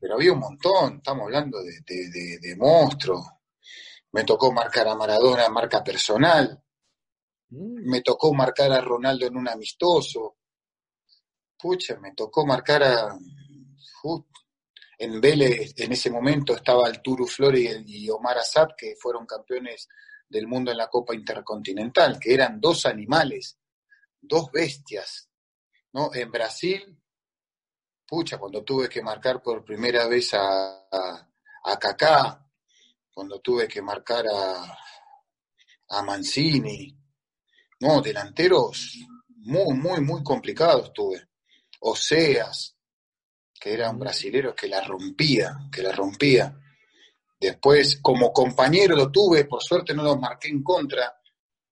[0.00, 0.96] Pero había un montón.
[0.96, 3.26] Estamos hablando de, de, de, monstruos.
[4.12, 6.62] Me tocó marcar a Maradona marca personal.
[7.50, 7.90] Mm.
[7.90, 10.36] Me tocó marcar a Ronaldo en un amistoso.
[11.58, 13.18] Pucha, me tocó marcar a
[14.98, 19.88] en Vélez en ese momento estaba el Turu Flores y, Omar Assad, que fueron campeones
[20.34, 23.56] del mundo en la Copa Intercontinental, que eran dos animales,
[24.20, 25.30] dos bestias.
[25.92, 26.12] ¿no?
[26.12, 27.00] En Brasil,
[28.04, 32.44] pucha, cuando tuve que marcar por primera vez a, a, Kaká,
[33.12, 34.76] cuando tuve que marcar a,
[35.90, 36.98] a Mancini,
[37.78, 41.28] no, delanteros muy, muy, muy complicados tuve.
[41.78, 42.76] Oseas,
[43.60, 46.58] que era un brasilero que la rompía, que la rompía.
[47.44, 51.14] Después, como compañero lo tuve, por suerte no los marqué en contra,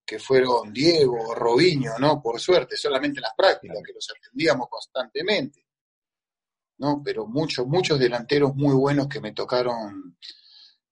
[0.05, 2.21] que fueron Diego, Robinho, ¿no?
[2.21, 5.65] Por suerte, solamente las prácticas, que los atendíamos constantemente.
[6.77, 7.01] ¿No?
[7.03, 10.17] Pero muchos, muchos delanteros muy buenos que me tocaron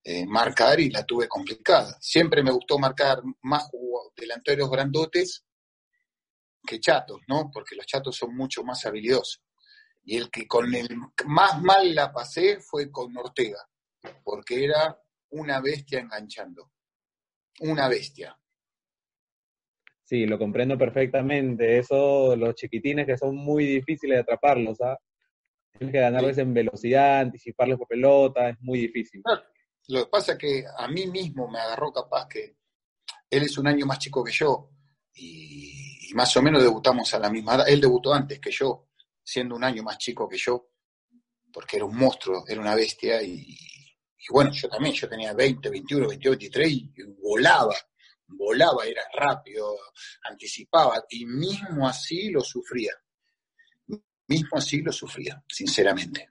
[0.04, 1.96] eh, marcar y la tuve complicada.
[2.00, 3.70] Siempre me gustó marcar más
[4.16, 5.44] delanteros grandotes
[6.66, 7.52] que chatos, ¿no?
[7.54, 9.44] Porque los chatos son mucho más habilidosos.
[10.04, 10.90] Y el que con el
[11.28, 13.64] más mal la pasé fue con Ortega,
[14.24, 16.72] porque era una bestia enganchando.
[17.60, 18.38] Una bestia.
[20.04, 21.78] Sí, lo comprendo perfectamente.
[21.78, 24.98] Eso, los chiquitines que son muy difíciles de atraparlos, ¿ah?
[25.78, 29.22] Tienes que ganarles en velocidad, anticiparles por pelota, es muy difícil.
[29.88, 32.58] Lo que pasa es que a mí mismo me agarró capaz que
[33.30, 34.70] él es un año más chico que yo
[35.14, 37.70] y, y más o menos debutamos a la misma edad.
[37.70, 38.90] Él debutó antes que yo
[39.24, 40.70] siendo un año más chico que yo,
[41.54, 43.58] porque era un monstruo, era una bestia, y,
[44.30, 47.76] bueno, yo también, yo tenía 20, 21, 22, 23 y volaba,
[48.28, 49.76] volaba, era rápido,
[50.30, 52.94] anticipaba, y mismo así lo sufría,
[54.28, 56.30] mismo así lo sufría, sinceramente.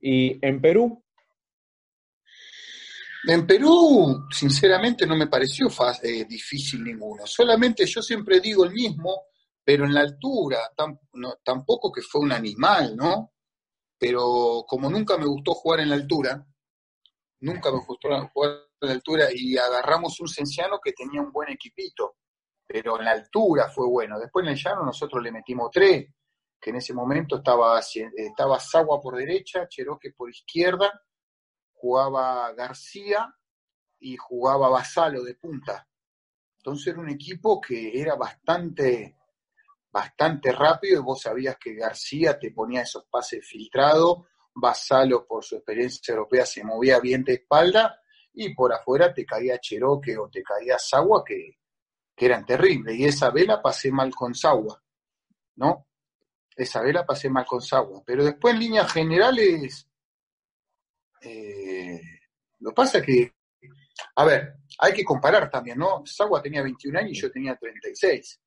[0.00, 1.04] ¿Y en Perú?
[3.26, 7.26] En Perú, sinceramente, no me pareció fácil, eh, difícil ninguno.
[7.26, 9.24] Solamente yo siempre digo el mismo,
[9.64, 10.58] pero en la altura,
[11.44, 13.34] tampoco que fue un animal, ¿no?
[13.98, 16.46] Pero como nunca me gustó jugar en la altura,
[17.40, 21.50] nunca me gustó jugar en la altura y agarramos un Cenciano que tenía un buen
[21.50, 22.16] equipito,
[22.66, 24.18] pero en la altura fue bueno.
[24.18, 26.06] Después en el llano nosotros le metimos tres,
[26.60, 31.02] que en ese momento estaba, estaba Sagua por derecha, Cheroque por izquierda,
[31.72, 33.32] jugaba García
[34.00, 35.88] y jugaba Basalo de punta.
[36.58, 39.17] Entonces era un equipo que era bastante
[39.90, 44.26] bastante rápido y vos sabías que García te ponía esos pases filtrados,
[44.60, 48.00] Basalo por su experiencia europea se movía bien de espalda
[48.32, 51.58] y por afuera te caía Cheroque o te caía Sagua que,
[52.16, 52.96] eran terribles.
[52.96, 54.82] Y esa vela pasé mal con Sagua,
[55.56, 55.86] ¿no?
[56.56, 58.02] Esa vela pasé mal con Sagua.
[58.04, 59.88] Pero después en líneas generales,
[61.20, 62.00] eh,
[62.58, 63.32] lo pasa que,
[64.16, 66.04] a ver, hay que comparar también, ¿no?
[66.04, 68.40] Sagua tenía 21 años y yo tenía 36.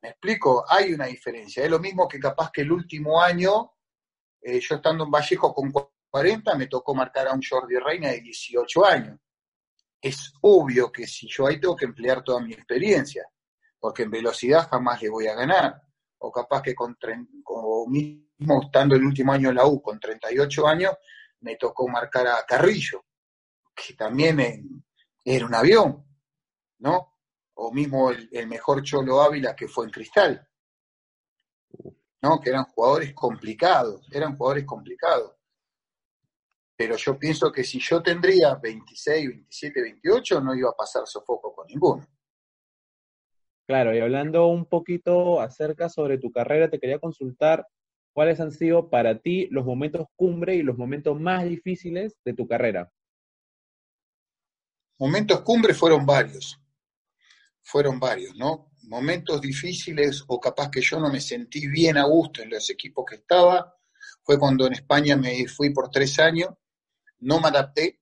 [0.00, 0.64] ¿Me explico?
[0.68, 1.64] Hay una diferencia.
[1.64, 3.72] Es lo mismo que capaz que el último año,
[4.40, 5.72] eh, yo estando en Vallejo con
[6.10, 9.18] 40, me tocó marcar a un Jordi Reina de 18 años.
[10.00, 13.28] Es obvio que si yo ahí tengo que emplear toda mi experiencia,
[13.80, 15.82] porque en velocidad jamás le voy a ganar.
[16.18, 16.96] O capaz que con,
[17.88, 20.92] mismo estando el último año en la U con 38 años,
[21.40, 23.04] me tocó marcar a Carrillo,
[23.74, 24.84] que también
[25.24, 26.04] era un avión,
[26.78, 27.17] ¿no?
[27.60, 30.48] O mismo el, mejor Cholo Ávila que fue en Cristal.
[32.22, 32.40] ¿no?
[32.40, 35.34] Que eran jugadores complicados, eran jugadores complicados.
[36.76, 41.52] Pero yo pienso que si yo tendría 26, 27, 28, no iba a pasar sofoco
[41.52, 42.06] con ninguno.
[43.66, 47.66] Claro, y hablando un poquito acerca sobre tu carrera, te quería consultar
[48.12, 52.46] cuáles han sido para ti los momentos cumbre y los momentos más difíciles de tu
[52.46, 52.90] carrera.
[54.96, 56.60] Momentos cumbre fueron varios
[57.68, 58.70] fueron varios, ¿no?
[58.84, 63.04] Momentos difíciles o capaz que yo no me sentí bien a gusto en los equipos
[63.06, 63.76] que estaba,
[64.22, 66.48] fue cuando en España me fui por tres años,
[67.20, 68.00] no me adapté,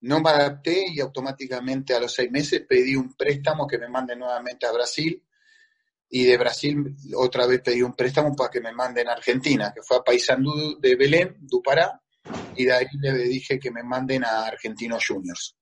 [0.00, 4.16] no me adapté y automáticamente a los seis meses pedí un préstamo que me mande
[4.16, 5.22] nuevamente a Brasil.
[6.10, 9.82] Y de Brasil otra vez pedí un préstamo para que me manden a Argentina, que
[9.82, 12.00] fue a Paysandú de Belén, Dupará,
[12.56, 15.56] y de ahí le dije que me manden a Argentinos Juniors.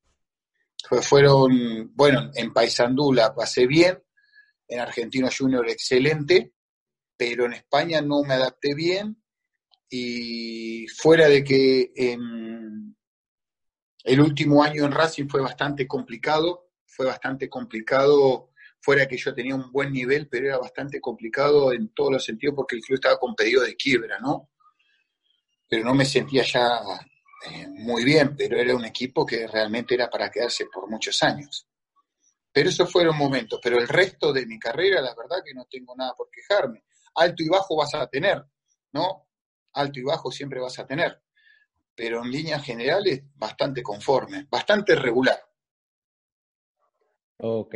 [1.03, 4.03] Fueron, bueno, en Paysandú la pasé bien,
[4.69, 6.55] en Argentinos Juniors excelente,
[7.17, 9.23] pero en España no me adapté bien
[9.89, 12.97] y fuera de que en
[14.05, 19.55] el último año en Racing fue bastante complicado, fue bastante complicado, fuera que yo tenía
[19.55, 23.19] un buen nivel, pero era bastante complicado en todos los sentidos porque el club estaba
[23.19, 24.51] con pedido de quiebra, ¿no?
[25.69, 26.81] Pero no me sentía ya
[27.51, 31.67] eh, muy bien, pero era un equipo que realmente era para quedarse por muchos años.
[32.53, 35.95] Pero esos fueron momentos, pero el resto de mi carrera, la verdad que no tengo
[35.97, 36.85] nada por quejarme.
[37.15, 38.45] Alto y bajo vas a tener,
[38.93, 39.29] ¿no?
[39.73, 41.23] Alto y bajo siempre vas a tener
[41.95, 45.39] pero en líneas generales bastante conforme, bastante regular.
[47.39, 47.75] Ok.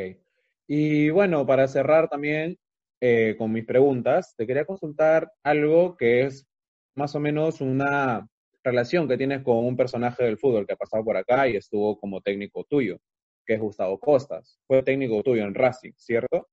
[0.67, 2.59] Y bueno, para cerrar también
[3.01, 6.47] eh, con mis preguntas, te quería consultar algo que es
[6.95, 8.29] más o menos una
[8.67, 11.99] relación que tienes con un personaje del fútbol que ha pasado por acá y estuvo
[11.99, 12.99] como técnico tuyo,
[13.45, 14.59] que es Gustavo Costas.
[14.67, 16.49] Fue técnico tuyo en Racing, ¿cierto?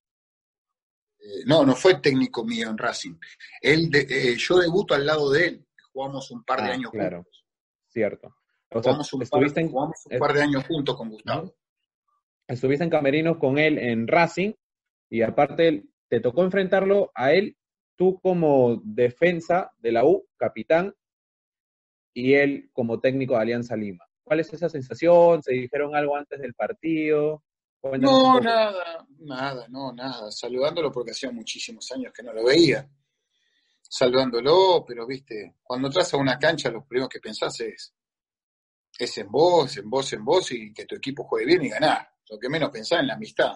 [1.20, 3.16] Eh, no, no fue técnico mío en Racing.
[3.62, 5.66] Él eh, yo debuto al lado de él.
[5.92, 7.26] Jugamos un par de ah, años claro
[7.94, 8.36] cierto.
[8.70, 11.56] jugamos, un, par, en, un par de años juntos con Gustavo.
[12.48, 14.54] Estuviste en Camerinos con él en Racing
[15.10, 17.56] y aparte te tocó enfrentarlo a él,
[17.96, 20.94] tú como defensa de la U, capitán,
[22.14, 24.06] y él como técnico de Alianza Lima.
[24.24, 25.42] ¿Cuál es esa sensación?
[25.44, 27.44] ¿Se dijeron algo antes del partido?
[28.00, 30.32] no, nada, nada, no, nada.
[30.32, 32.90] Saludándolo porque hacía muchísimos años que no lo veía
[33.94, 37.94] saludándolo, pero viste, cuando entras a una cancha lo primero que pensás es,
[38.98, 42.10] es en vos, en vos, en vos y que tu equipo juegue bien y ganar.
[42.28, 43.56] Lo que menos pensás en la amistad.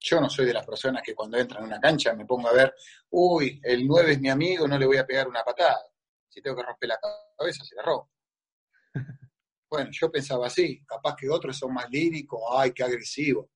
[0.00, 2.54] Yo no soy de las personas que cuando entran a una cancha me pongo a
[2.54, 2.74] ver,
[3.10, 5.80] uy, el 9 es mi amigo, no le voy a pegar una patada.
[6.28, 6.98] Si tengo que romper la
[7.36, 8.10] cabeza, se la rompo.
[9.70, 13.50] Bueno, yo pensaba así, capaz que otros son más líricos, ay, qué agresivo.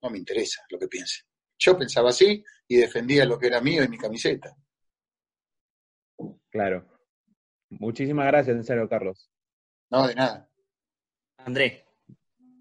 [0.00, 1.26] No me interesa lo que piensen.
[1.58, 4.56] Yo pensaba así y defendía lo que era mío y mi camiseta.
[6.48, 6.86] Claro.
[7.70, 9.28] Muchísimas gracias, en serio, Carlos.
[9.90, 10.48] No, de nada.
[11.38, 11.86] André.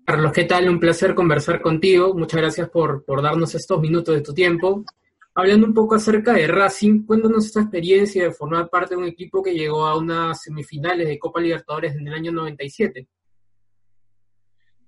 [0.06, 0.68] Carlos, ¿qué tal?
[0.70, 2.14] Un placer conversar contigo.
[2.14, 4.84] Muchas gracias por, por darnos estos minutos de tu tiempo.
[5.40, 9.44] Hablando un poco acerca de Racing, cuéntanos esta experiencia de formar parte de un equipo
[9.44, 13.08] que llegó a unas semifinales de Copa Libertadores en el año 97.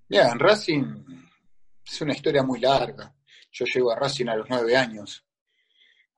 [0.07, 1.05] Bien, Racing
[1.85, 3.15] es una historia muy larga.
[3.51, 5.23] Yo llego a Racing a los nueve años.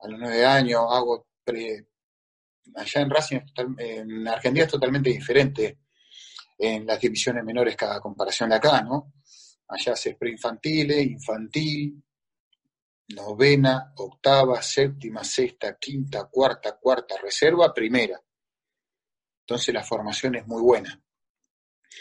[0.00, 1.88] A los nueve años hago pre,
[2.74, 3.40] allá en Racing,
[3.76, 5.80] en Argentina es totalmente diferente
[6.56, 9.12] en las divisiones menores cada comparación de acá, ¿no?
[9.68, 12.02] Allá se preinfantil, infantil,
[13.08, 18.20] novena, octava, séptima, sexta, quinta, cuarta, cuarta, reserva, primera.
[19.40, 21.00] Entonces la formación es muy buena.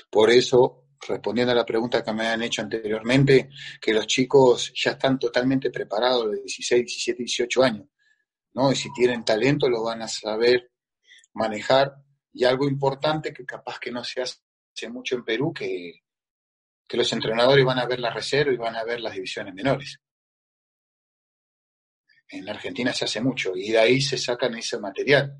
[0.09, 4.91] Por eso, respondiendo a la pregunta que me han hecho anteriormente, que los chicos ya
[4.91, 7.87] están totalmente preparados de 16, 17, 18 años.
[8.53, 8.71] ¿no?
[8.71, 10.71] Y si tienen talento lo van a saber
[11.33, 11.95] manejar.
[12.33, 16.03] Y algo importante que capaz que no se hace mucho en Perú, que,
[16.87, 19.99] que los entrenadores van a ver la reserva y van a ver las divisiones menores.
[22.31, 25.37] En Argentina se hace mucho y de ahí se sacan ese material.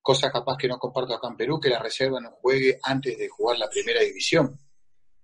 [0.00, 3.28] Cosa capaz que no comparto acá en Perú, que la reserva no juegue antes de
[3.28, 4.58] jugar la primera división,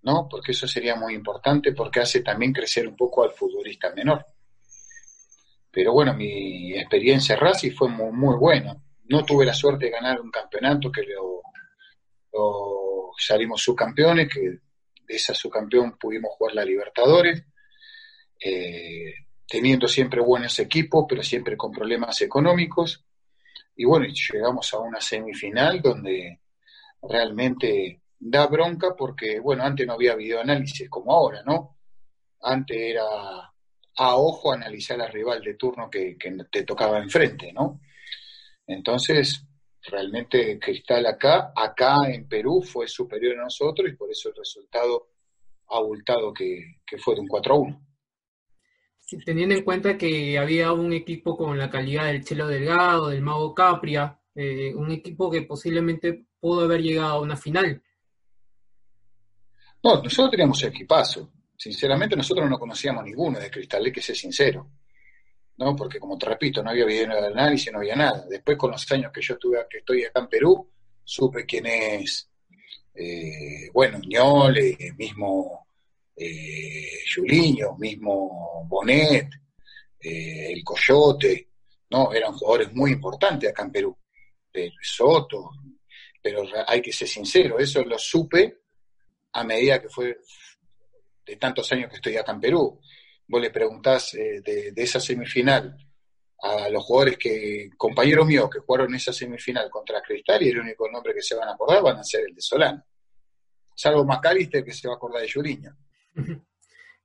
[0.02, 0.26] ¿no?
[0.28, 4.26] Porque eso sería muy importante porque hace también crecer un poco al futbolista menor.
[5.70, 8.74] Pero bueno, mi experiencia en Racing fue muy, muy buena.
[9.08, 11.42] No tuve la suerte de ganar un campeonato que lo,
[13.18, 17.44] salimos subcampeones, que de esa subcampeón pudimos jugar la Libertadores,
[18.40, 19.14] eh,
[19.48, 23.04] teniendo siempre buenos equipos, pero siempre con problemas económicos.
[23.76, 26.40] Y bueno, llegamos a una semifinal donde
[27.02, 31.76] realmente da bronca porque, bueno, antes no había videoanálisis como ahora, ¿no?
[32.40, 33.04] Antes era
[33.98, 36.16] a ojo analizar al rival de turno que,
[36.50, 37.80] te tocaba enfrente, ¿no?
[38.66, 39.42] Entonces,
[39.82, 45.08] realmente Cristal acá, acá en Perú fue superior a nosotros y por eso el resultado
[45.68, 47.85] abultado que, fue de un 4 a 1.
[49.24, 53.54] Teniendo en cuenta que había un equipo con la calidad del Chelo Delgado, del Mago
[53.54, 57.82] Capria, eh, un equipo que posiblemente pudo haber llegado a una final.
[59.82, 61.30] No, nosotros teníamos equipazo.
[61.56, 64.70] Sinceramente, nosotros no conocíamos ninguno de Cristal, hay que ser sincero.
[65.58, 65.74] ¿no?
[65.74, 68.26] Porque, como te repito, no había video de análisis, no había nada.
[68.28, 70.70] Después, con los años que yo estuve, que estoy acá en Perú,
[71.02, 72.28] supe quién es
[72.98, 75.65] Eh, bueno, Ñole, mismo
[76.16, 79.28] eh, Juliño, mismo Bonet,
[80.00, 81.50] eh, el Coyote,
[81.90, 82.12] ¿no?
[82.12, 83.96] Eran jugadores muy importantes acá en Perú.
[84.52, 85.50] De Soto,
[86.22, 88.62] pero hay que ser sincero, eso lo supe
[89.32, 90.18] a medida que fue
[91.26, 92.80] de tantos años que estoy acá en Perú.
[93.28, 94.40] Vos le preguntás de,
[94.72, 95.76] de, esa semifinal
[96.40, 100.88] a los jugadores que, compañeros míos que jugaron esa semifinal contra Cristal y el único
[100.88, 102.84] nombre que se van a acordar van a ser el de Solano.
[103.74, 105.76] Salvo Macalister que se va a acordar de Yuriño.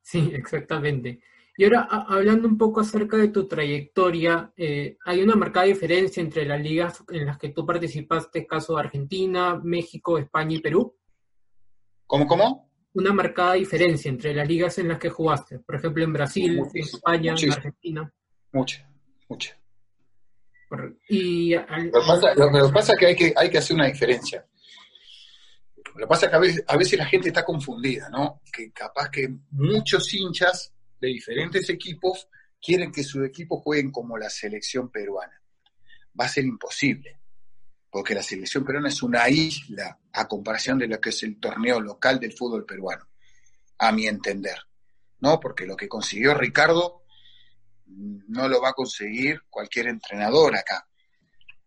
[0.02, 1.22] Sí, exactamente.
[1.58, 6.46] Y ahora, hablando un poco acerca de tu trayectoria, eh, hay una marcada diferencia entre
[6.46, 10.98] las ligas en las que tú participaste, caso de Argentina, México, España y Perú.
[12.08, 12.72] ¿Cómo, cómo?
[12.94, 16.82] Una marcada diferencia entre las ligas en las que jugaste, por ejemplo, en Brasil, en
[16.82, 18.14] España, en Argentina.
[18.52, 18.90] Mucha,
[19.30, 19.58] mucha.
[21.10, 24.46] Y lo, que pasa, es que hay, que hay que hacer una diferencia.
[26.02, 28.42] Lo que pasa es que a veces, la gente está confundida, ¿no?
[28.52, 32.28] Que capaz que muchos hinchas de diferentes equipos
[32.60, 35.40] quieren que sus equipos jueguen como la selección peruana.
[36.20, 37.20] Va a ser imposible,
[37.92, 41.80] porque la selección peruana es una isla a comparación de lo que es el torneo
[41.80, 43.08] local del fútbol peruano,
[43.78, 44.58] a mi entender.
[45.20, 45.40] ¿No?
[45.40, 47.04] Porque lo que consiguió Ricardo
[47.86, 50.88] no lo va a conseguir cualquier entrenador acá.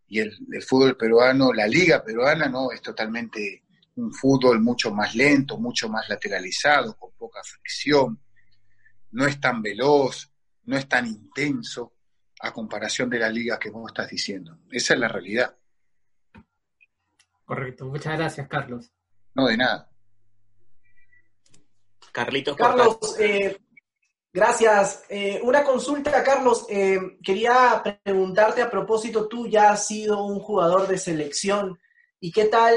[0.09, 3.64] Y el fútbol peruano, la liga peruana, no, es totalmente
[3.97, 8.21] un fútbol mucho más lento, mucho más lateralizado, con poca fricción,
[9.13, 10.31] no es tan veloz,
[10.65, 11.95] no es tan intenso
[12.41, 14.59] a comparación de la liga que vos estás diciendo.
[14.71, 15.57] Esa es la realidad.
[17.45, 18.91] Correcto, muchas gracias, Carlos.
[19.35, 19.91] No, de nada.
[22.13, 22.57] Carlitos.
[22.57, 23.59] Carlos, eh,
[24.33, 25.05] gracias.
[25.09, 26.67] Eh, una consulta, Carlos.
[26.69, 31.79] Eh, quería preguntarte a propósito, tú ya has sido un jugador de selección.
[32.21, 32.75] ¿Y qué tal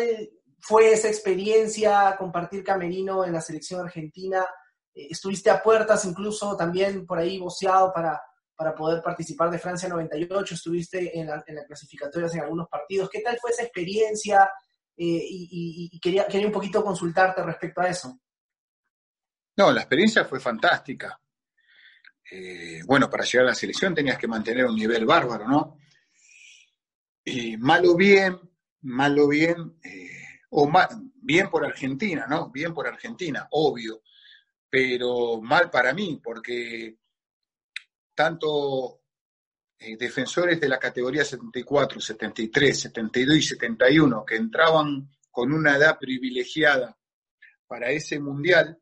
[0.67, 4.45] fue esa experiencia, compartir camerino en la selección argentina?
[4.93, 8.21] Eh, estuviste a puertas incluso también por ahí boceado para,
[8.53, 13.09] para poder participar de Francia 98, estuviste en en clasificatorias en algunos partidos.
[13.09, 14.49] ¿Qué tal fue esa experiencia?
[14.97, 18.19] Eh, y, quería, quería un poquito consultarte respecto a eso.
[19.55, 21.17] No, la experiencia fue fantástica.
[22.29, 25.77] Eh, bueno, para llegar a la selección tenías que mantener un nivel bárbaro, ¿no?
[27.23, 28.37] Y malo bien,
[28.81, 29.79] malo bien,
[30.49, 30.71] o
[31.15, 32.49] bien por Argentina, ¿no?
[32.49, 34.01] Bien por Argentina, obvio
[34.69, 36.97] pero mal para mí, porque
[38.13, 39.01] tanto
[39.79, 45.97] eh, defensores de la categoría 74, 73, 72 y 71 que entraban con una edad
[45.99, 46.97] privilegiada
[47.67, 48.79] para ese mundial,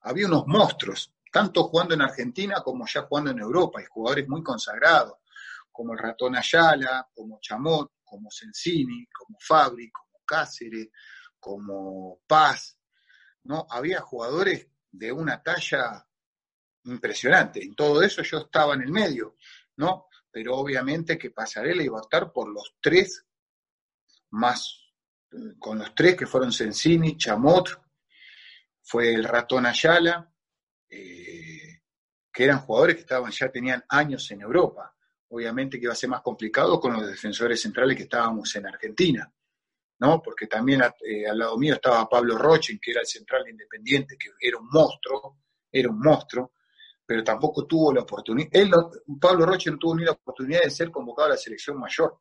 [0.00, 4.42] había unos monstruos, tanto jugando en Argentina como ya jugando en Europa, y jugadores muy
[4.42, 5.18] consagrados,
[5.70, 10.88] como el Ratón Ayala, como Chamot, como Sensini, como Fabri, como Cáceres,
[11.40, 12.78] como Paz,
[13.44, 13.66] ¿no?
[13.70, 16.06] Había jugadores de una talla
[16.84, 17.64] impresionante.
[17.64, 19.36] En todo eso yo estaba en el medio,
[19.76, 20.08] ¿no?
[20.30, 23.24] Pero obviamente que Pasarela iba a estar por los tres
[24.32, 24.92] más,
[25.58, 27.70] con los tres que fueron Sensini, Chamot,
[28.82, 30.30] fue el ratón Ayala,
[30.90, 31.80] eh,
[32.30, 34.94] que eran jugadores que estaban, ya tenían años en Europa.
[35.34, 39.32] Obviamente que iba a ser más complicado con los defensores centrales que estábamos en Argentina.
[39.98, 40.20] ¿no?
[40.20, 44.30] Porque también eh, al lado mío estaba Pablo Roche, que era el central independiente, que
[44.40, 45.38] era un monstruo,
[45.70, 46.54] era un monstruo,
[47.06, 48.50] pero tampoco tuvo la oportunidad,
[49.20, 52.18] Pablo Roche no tuvo ni la oportunidad de ser convocado a la selección mayor.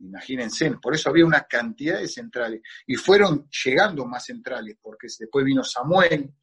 [0.00, 2.60] Imagínense, por eso había una cantidad de centrales.
[2.86, 6.34] Y fueron llegando más centrales, porque después vino Samuel,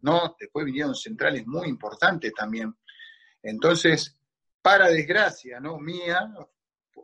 [0.00, 0.36] ¿no?
[0.38, 2.74] Después vinieron centrales muy importantes también.
[3.42, 4.17] Entonces,
[4.68, 5.78] para desgracia, ¿no?
[5.78, 6.30] Mía,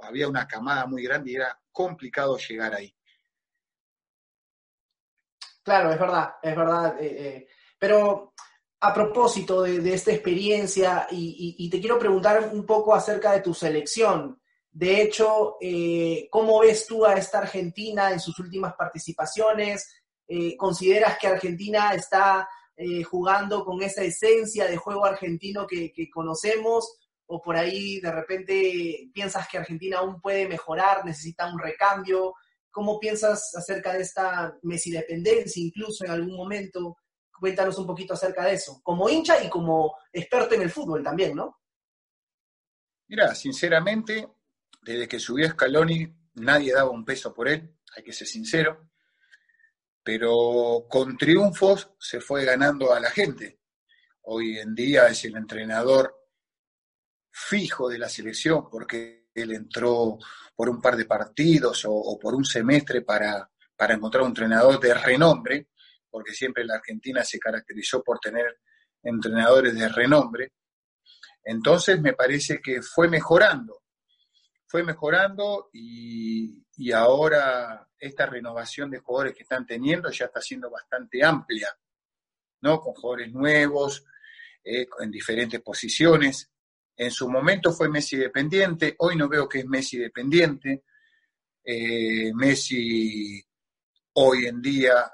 [0.02, 2.94] había una camada muy grande y era complicado llegar ahí.
[5.62, 7.00] Claro, es verdad, es verdad.
[7.00, 7.48] Eh, eh,
[7.78, 8.34] pero
[8.80, 14.38] a propósito de, esta experiencia, y, te quiero preguntar un poco acerca de tu selección.
[14.70, 20.02] De hecho, eh, ¿cómo ves tú a esta Argentina en sus últimas participaciones?
[20.58, 22.46] ¿Consideras que Argentina está
[23.10, 26.98] jugando con esa esencia de juego argentino que, que conocemos?
[27.26, 32.34] O por ahí de repente piensas que Argentina aún puede mejorar, necesita un recambio.
[32.70, 36.98] ¿Cómo piensas acerca de esta Messi-dependencia incluso en algún momento?
[37.38, 41.34] Cuéntanos un poquito acerca de eso, como hincha y como experto en el fútbol también,
[41.34, 41.60] ¿no?
[43.08, 44.28] Mira, sinceramente,
[44.82, 48.90] desde que subió Scaloni nadie daba un peso por él, hay que ser sincero,
[50.02, 53.60] pero con triunfos se fue ganando a la gente.
[54.22, 56.23] Hoy en día es el entrenador
[57.36, 60.18] fijo de la selección, porque él entró
[60.54, 64.94] por un par de partidos o, por un semestre para, para encontrar un entrenador de
[64.94, 65.68] renombre,
[66.08, 68.60] porque siempre la Argentina se caracterizó por tener
[69.02, 70.52] entrenadores de renombre.
[71.42, 73.82] Entonces me parece que fue mejorando,
[74.66, 76.62] fue mejorando y,
[76.92, 81.76] ahora esta renovación de jugadores que están teniendo ya está siendo bastante amplia,
[82.60, 82.80] ¿no?
[82.80, 84.04] Con jugadores nuevos,
[84.62, 86.53] eh, en diferentes posiciones.
[86.96, 90.84] En su momento fue Messi dependiente, hoy no veo que es Messi dependiente.
[91.64, 93.44] Eh, Messi
[94.14, 95.10] hoy en día,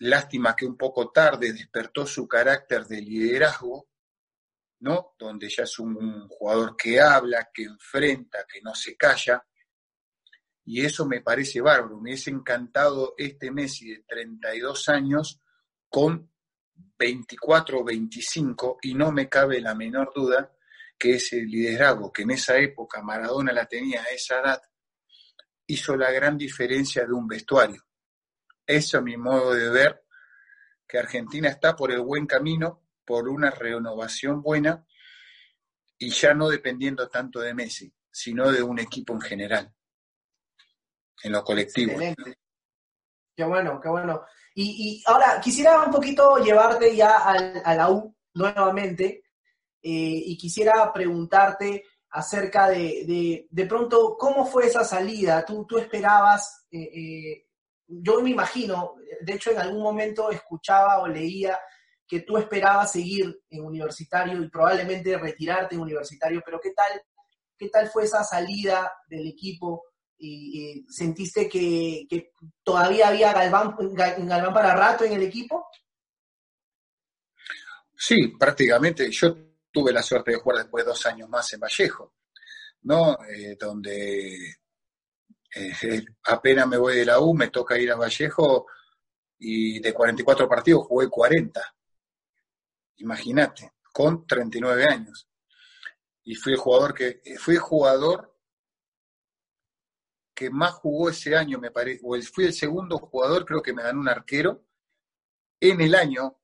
[0.00, 3.88] lástima que un poco tarde despertó su carácter de liderazgo,
[4.80, 5.14] ¿no?
[5.18, 9.44] Donde ya es un, jugador que habla, que enfrenta, que no se calla.
[10.64, 11.96] Y eso me parece bárbaro.
[11.96, 15.40] Me hubiese encantado este Messi de 32 años
[15.88, 16.30] con
[16.98, 20.52] 24 o 25 y no me cabe la menor duda
[20.98, 24.62] que ese liderazgo que en esa época Maradona la tenía a esa edad
[25.68, 27.82] hizo la gran diferencia de un vestuario.
[28.66, 30.04] Eso a mi modo de ver,
[30.86, 34.86] que Argentina está por el buen camino, por una renovación buena
[35.98, 39.74] y ya no dependiendo tanto de Messi, sino de un equipo en general,
[41.22, 41.92] en lo colectivo.
[41.92, 42.38] Excelente.
[43.36, 44.24] Qué bueno, qué bueno.
[44.60, 49.22] Y, ahora quisiera un poquito llevarte ya a la U nuevamente
[49.80, 55.44] eh, y quisiera preguntarte acerca de, de, pronto cómo fue esa salida.
[55.44, 57.46] Tú, tú esperabas, eh, eh,
[57.86, 61.56] yo me imagino, de hecho en algún momento escuchaba o leía
[62.04, 67.00] que tú esperabas seguir en universitario y probablemente retirarte en universitario, pero ¿qué tal,
[67.56, 69.84] qué tal fue esa salida del equipo?
[70.18, 73.76] Y, sentiste que, todavía había Galván,
[74.52, 75.66] para rato en el equipo?
[77.96, 79.10] Sí, prácticamente.
[79.10, 79.36] Yo
[79.70, 82.14] tuve la suerte de jugar después de dos años más en Vallejo,
[82.82, 83.16] ¿no?
[83.28, 84.56] Eh, donde
[85.54, 88.66] eh, apenas me voy de la U, me toca ir a Vallejo
[89.38, 91.60] y de 44 partidos jugué 40.
[92.96, 95.28] Imagínate, con 39 años.
[96.24, 98.37] Y fui el jugador que fui jugador
[100.38, 103.82] que más jugó ese año, me parece, o fui el segundo jugador, creo que me
[103.82, 104.66] ganó un arquero,
[105.58, 106.38] en el año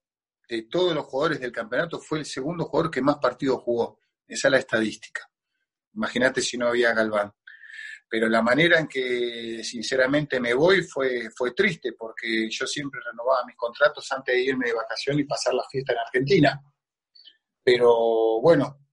[0.49, 4.01] de todos los jugadores del campeonato, fue el segundo jugador que más partidos jugó.
[4.27, 5.31] Esa es la estadística.
[5.95, 7.33] Imagínate si no había Galván.
[8.09, 13.47] Pero la manera en que sinceramente me voy fue, fue triste, porque yo siempre renovaba
[13.47, 16.61] mis contratos antes de irme de vacación y pasar la fiesta en Argentina.
[17.63, 18.89] Pero bueno,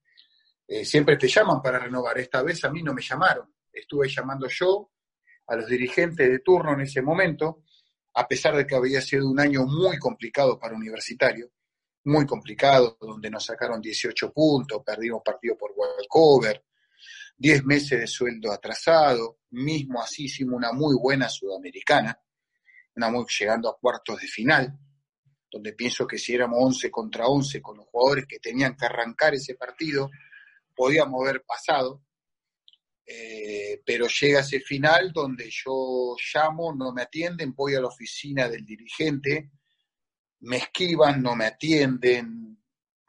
[0.67, 2.19] eh, siempre te llaman para renovar.
[2.19, 4.91] Esta vez a mí no me llamaron estuve llamando yo
[5.47, 7.63] a los dirigentes de turno en ese momento,
[8.13, 11.51] a pesar de que había sido un año muy complicado para Universitario,
[12.05, 16.63] muy complicado, donde nos sacaron 18 puntos, perdimos partido por walkover,
[17.37, 22.19] 10 meses de sueldo atrasado, mismo así hicimos una muy buena sudamericana,
[22.95, 24.77] una muy llegando a cuartos de final,
[25.51, 29.33] donde pienso que si éramos 11 contra 11 con los jugadores que tenían que arrancar
[29.33, 30.09] ese partido,
[30.75, 32.03] podíamos haber pasado,
[33.13, 38.47] eh, pero llega ese final donde yo llamo, no me atienden, voy a la oficina
[38.47, 39.51] del dirigente,
[40.41, 42.57] me esquivan, no me atienden,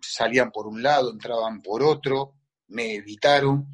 [0.00, 3.68] salían por un lado, entraban por otro, me evitaron,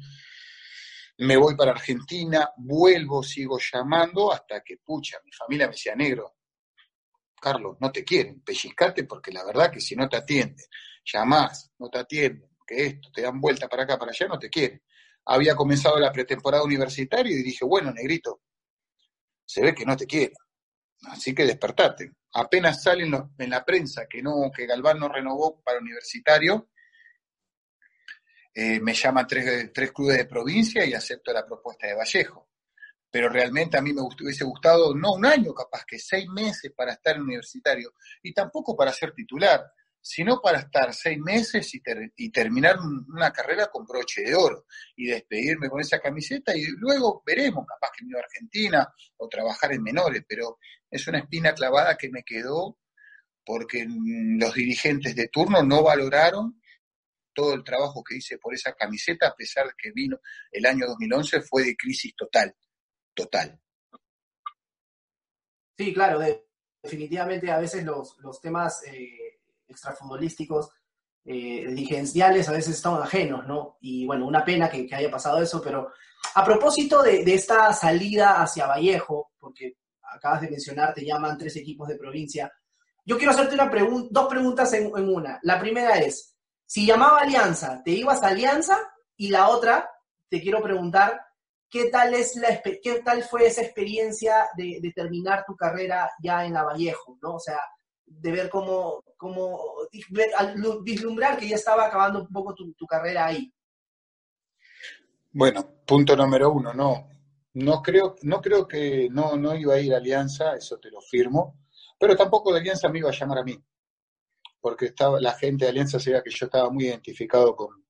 [1.17, 6.35] me voy para Argentina, vuelvo, sigo llamando hasta que, pucha, mi familia me decía, negro,
[7.41, 10.65] Carlos, no te quieren, pellizcate porque la verdad que si no te atienden,
[11.03, 14.49] llamás, no te atienden, que esto, te dan vuelta para acá, para allá, no te
[14.49, 14.83] quieren
[15.31, 18.41] había comenzado la pretemporada universitaria y dije, bueno, negrito,
[19.45, 20.33] se ve que no te quiero.
[21.03, 22.13] Así que despertate.
[22.33, 26.69] Apenas salen en la prensa que no, que Galván no renovó para universitario,
[28.53, 32.49] eh, me llaman tres, tres clubes de provincia y acepto la propuesta de Vallejo.
[33.11, 36.93] Pero realmente a mí me hubiese gustado, no un año, capaz que seis meses para
[36.93, 39.63] estar en universitario y tampoco para ser titular
[40.01, 45.69] sino para estar seis meses y, terminar una carrera con broche de oro y despedirme
[45.69, 50.23] con esa camiseta y luego veremos, capaz que me a Argentina o trabajar en menores,
[50.27, 50.57] pero
[50.89, 52.77] es una espina clavada que me quedó
[53.45, 56.61] porque los dirigentes de turno no valoraron
[57.33, 60.19] todo el trabajo que hice por esa camiseta, a pesar de que vino
[60.51, 62.55] el año 2011, fue de crisis total,
[63.13, 63.59] total.
[65.77, 66.19] Sí, claro,
[66.81, 68.83] definitivamente a veces los, temas...
[68.87, 69.28] Eh
[69.69, 70.69] extrafutbolísticos,
[71.25, 73.77] eh, dirigenciales, a veces están ajenos, ¿no?
[73.81, 75.91] Y bueno, una pena que, haya pasado eso, pero
[76.35, 81.87] a propósito de, esta salida hacia Vallejo, porque acabas de mencionar, te llaman tres equipos
[81.87, 82.51] de provincia,
[83.05, 83.69] yo quiero hacerte una
[84.09, 85.39] dos preguntas en, una.
[85.43, 88.77] La primera es, si llamaba Alianza, ¿te ibas a Alianza?
[89.15, 89.89] Y la otra,
[90.29, 91.19] te quiero preguntar,
[91.69, 96.53] ¿qué tal, es la, qué tal fue esa experiencia de, terminar tu carrera ya en
[96.53, 97.35] la Vallejo, ¿no?
[97.35, 97.59] O sea,
[98.09, 99.59] de ver cómo, cómo
[100.83, 103.53] vislumbrar que ya estaba acabando un poco tu, carrera ahí.
[105.31, 107.07] Bueno, punto número uno, no.
[107.53, 111.01] No creo, no creo que no, no iba a ir a Alianza, eso te lo
[111.01, 111.59] firmo,
[111.99, 113.57] pero tampoco la Alianza me iba a llamar a mí,
[114.61, 117.83] porque estaba, la gente de Alianza sabía que yo estaba muy identificado con,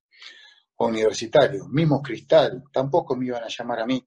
[0.80, 1.67] universitario.
[1.67, 4.05] Mismo Cristal, tampoco me iban a llamar a mí,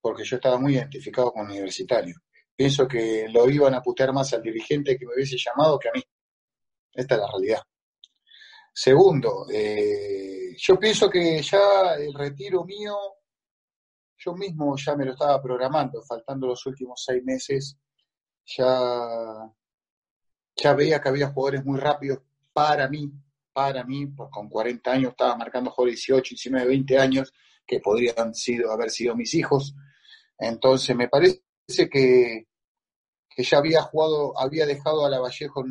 [0.00, 2.16] porque yo estaba muy identificado con universitario.
[2.54, 5.92] Pienso que lo iban a putear más al dirigente que me hubiese llamado que a
[5.92, 6.02] mí.
[6.92, 7.62] Esta es la realidad.
[8.74, 12.96] Segundo, eh, yo pienso que ya el retiro mío,
[14.16, 17.76] yo mismo ya me lo estaba programando, faltando los últimos seis meses,
[18.44, 19.50] ya,
[20.56, 22.20] ya veía que había jugadores muy rápidos
[22.52, 23.10] para mí,
[23.52, 27.32] para mí, pues con 40 años estaba marcando jugadores 18, 19, 20 años,
[27.66, 29.74] que podrían sido, haber sido mis hijos.
[30.38, 32.46] Entonces me parece que,
[33.28, 35.64] que ya había jugado, había dejado a la Vallejo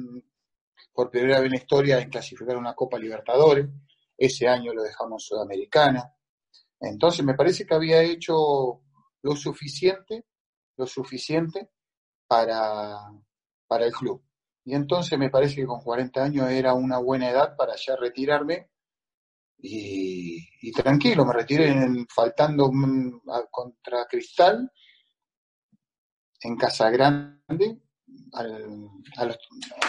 [0.94, 3.68] por primera vez en la historia en clasificar una Copa Libertadores.
[4.18, 6.14] Ese año lo dejamos Sudamericana.
[6.80, 8.82] Entonces me parece que había hecho
[9.22, 10.26] lo suficiente,
[10.78, 11.70] lo suficiente
[12.28, 12.98] para,
[13.68, 14.24] para el club.
[14.64, 18.70] Y entonces me parece que con 40 años era una buena edad para ya retirarme
[19.64, 22.72] y, tranquilo, me retiré en, faltando
[23.52, 24.72] contra Cristal
[26.42, 27.82] en Casa Grande.
[28.34, 29.38] a, los,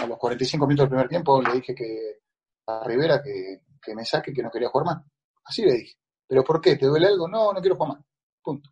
[0.00, 2.20] a, los, 45 minutos del primer tiempo le dije que
[2.66, 5.04] a Rivera que, me saque, que no quería jugar más.
[5.44, 5.96] Así le dije.
[6.26, 6.76] ¿Pero por qué?
[6.76, 7.28] ¿Te duele algo?
[7.28, 8.04] No, no quiero jugar más.
[8.42, 8.70] Punto.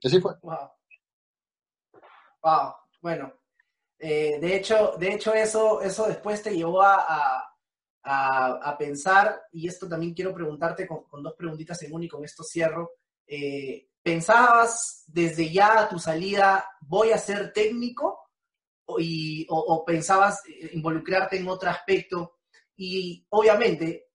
[0.00, 0.34] Y así fue.
[0.42, 0.70] Wow.
[2.42, 2.74] Wow.
[3.02, 3.32] Bueno,
[3.98, 7.46] eh, de, hecho, de hecho eso, eso después te llevó a,
[8.78, 12.92] pensar, y esto también quiero preguntarte con, dos preguntitas en uno y con esto cierro.
[13.26, 18.18] Eh, ¿Pensabas desde ya tu salida, voy a ser técnico?
[18.92, 22.38] o, pensabas eh, involucrarte en otro aspecto?
[22.76, 24.08] Y obviamente,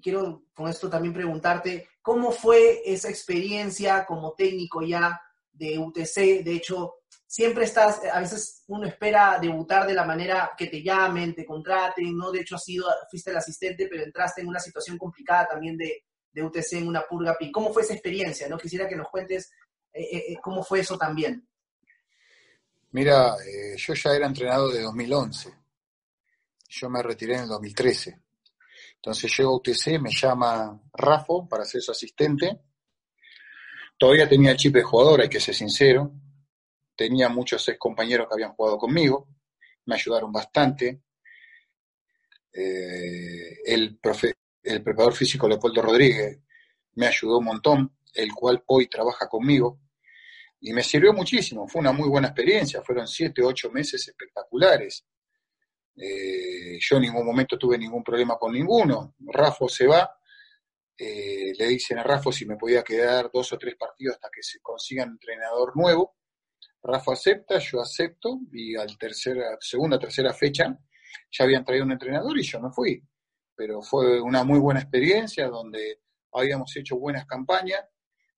[0.00, 5.20] quiero con esto también preguntarte, ¿cómo fue esa experiencia como técnico ya
[5.52, 6.44] de UTC?
[6.44, 6.94] De hecho,
[7.26, 12.16] siempre estás, a veces uno espera debutar de la manera que te llamen, te contraten,
[12.16, 12.30] ¿no?
[12.30, 16.04] De hecho, has sido, fuiste el asistente, pero entraste en una situación complicada también de,
[16.42, 17.50] UTC en una purga PI.
[17.52, 18.48] ¿Cómo fue esa experiencia?
[18.48, 18.58] ¿no?
[18.58, 19.50] Quisiera que nos cuentes
[19.92, 21.46] eh, eh, eh, cómo fue eso también.
[22.90, 23.36] Mira,
[23.76, 25.54] yo ya era entrenador de 2011.
[26.70, 28.18] Yo me retiré en el 2013.
[28.96, 32.60] Entonces llego a UTC, me llama Rafa para ser su asistente.
[33.98, 36.12] Todavía tenía el chip de jugador, hay que ser sincero
[36.98, 39.28] tenía muchos ex compañeros que habían jugado conmigo,
[39.86, 41.04] me ayudaron bastante.
[42.50, 43.96] El,
[44.68, 46.38] el preparador físico Leopoldo Rodríguez
[46.94, 49.80] me ayudó un montón, el cual hoy trabaja conmigo,
[50.60, 55.06] y me sirvió muchísimo, fue una muy buena experiencia, fueron siete, ocho meses espectaculares.
[55.96, 59.14] Eh, yo en ningún momento tuve ningún problema con ninguno.
[59.20, 60.10] Rafa se va,
[60.96, 64.42] eh, le dicen a Rafa si me podía quedar dos o tres partidos hasta que
[64.42, 66.16] se consiga un entrenador nuevo.
[66.82, 70.76] Rafa acepta, yo acepto, y al tercera, segunda, tercera fecha
[71.30, 73.02] ya habían traído un entrenador y yo no fui.
[73.58, 76.02] Pero fue una muy buena experiencia donde
[76.32, 77.84] habíamos hecho buenas campañas,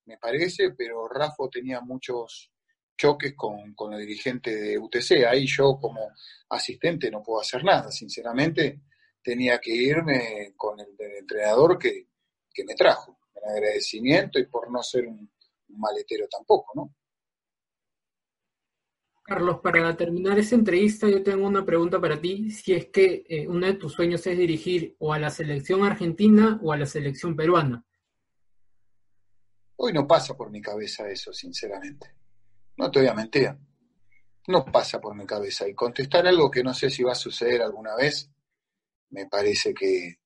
[0.06, 2.50] me parece, pero Rafa tenía muchos
[2.96, 5.26] choques con, con el dirigente de UTC.
[5.28, 6.00] Ahí yo como
[6.48, 8.80] asistente no puedo hacer nada, sinceramente
[9.22, 12.06] tenía que irme con el, entrenador que,
[12.64, 15.30] me trajo, en agradecimiento y por no ser un
[15.68, 16.94] maletero tampoco, ¿no?
[19.30, 22.50] Carlos, para terminar esta entrevista, yo tengo una pregunta para ti.
[22.50, 26.58] Si es que eh, uno de tus sueños es dirigir o a la selección argentina
[26.60, 27.86] o a la selección peruana.
[29.76, 32.12] Hoy no pasa por mi cabeza eso, sinceramente.
[32.76, 33.56] No te voy a mentir.
[34.48, 35.68] No pasa por mi cabeza.
[35.68, 38.32] Y contestar algo que no sé si va a suceder alguna vez,
[39.10, 40.18] me parece que,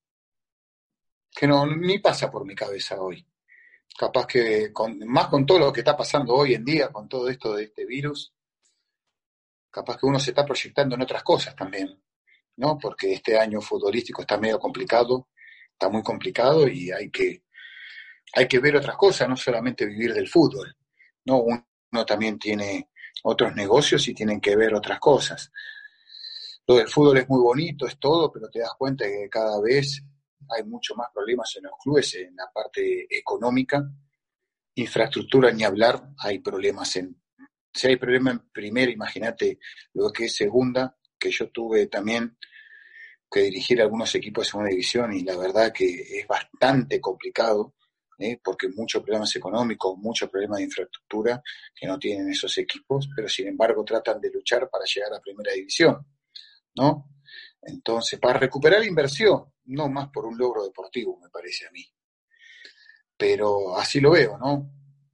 [1.31, 3.23] que no, ni pasa por mi cabeza hoy.
[3.99, 4.73] Capaz que,
[5.05, 7.85] más con todo lo que está pasando hoy en día, con todo esto de este
[7.85, 8.35] virus,
[9.75, 12.01] capaz que uno se está proyectando en otras cosas también,
[12.59, 12.79] ¿no?
[12.79, 15.31] Porque este año futbolístico está medio complicado,
[15.73, 17.43] está muy complicado y hay que,
[18.35, 20.77] hay que ver otras cosas, no solamente vivir del fútbol,
[21.25, 21.39] ¿no?
[21.39, 22.91] Uno también tiene
[23.25, 25.51] otros negocios y tienen que ver otras cosas.
[26.69, 30.05] Lo del fútbol es muy bonito, es todo, pero te das cuenta que cada vez
[30.51, 33.83] hay mucho más problemas en los clubes en la parte económica,
[34.77, 37.24] infraestructura ni hablar, hay problemas en
[37.75, 39.59] si hay problema en primera, imagínate
[39.95, 42.39] lo que es segunda, que yo tuve también
[43.31, 45.85] que dirigir algunos equipos de segunda división y la verdad que
[46.19, 47.75] es bastante complicado.
[48.19, 48.39] ¿eh?
[48.43, 51.43] porque muchos problemas económicos, muchos problemas de infraestructura
[51.75, 55.53] que no tienen esos equipos, pero sin embargo tratan de luchar para llegar a primera
[55.53, 56.07] división,
[56.77, 57.11] ¿no?
[57.61, 61.85] Entonces, para recuperar inversión, no más por un logro deportivo, me parece a mí.
[63.17, 64.71] Pero así lo veo, ¿no?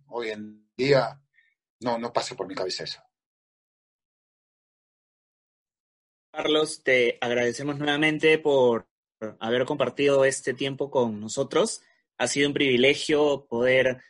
[0.08, 1.20] Hoy en día
[1.80, 3.00] no, no pasa por mi cabeza eso.
[6.32, 8.88] Carlos, te agradecemos nuevamente por
[9.40, 11.82] haber compartido este tiempo con nosotros.
[12.18, 14.00] Ha sido un privilegio poder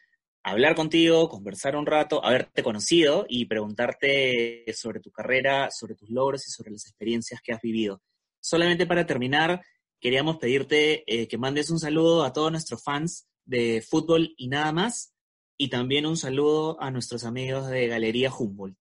[0.43, 6.47] hablar contigo, conversar un rato, haberte conocido y preguntarte sobre tu carrera, sobre tus logros
[6.47, 8.03] y sobre las experiencias que has vivido.
[8.41, 9.63] Solamente para terminar,
[10.01, 14.73] queríamos pedirte eh, que mandes un saludo a todos nuestros fans de fútbol y nada
[14.73, 15.15] más,
[15.61, 18.79] y también un saludo a nuestros amigos de Galería Humboldt.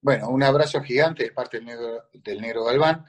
[0.00, 3.04] Bueno, un abrazo gigante de parte del negro, del negro Galván,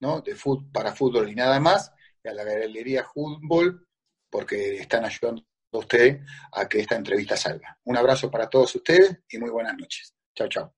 [0.00, 0.20] ¿no?
[0.20, 1.92] De fútbol, para fútbol y nada más,
[2.24, 3.86] y a la Galería Humboldt,
[4.28, 6.20] porque están ayudando a ustedes
[6.50, 7.78] a que esta entrevista salga.
[7.84, 10.12] Un abrazo para todos ustedes y muy buenas noches.
[10.34, 10.74] Chao, chao.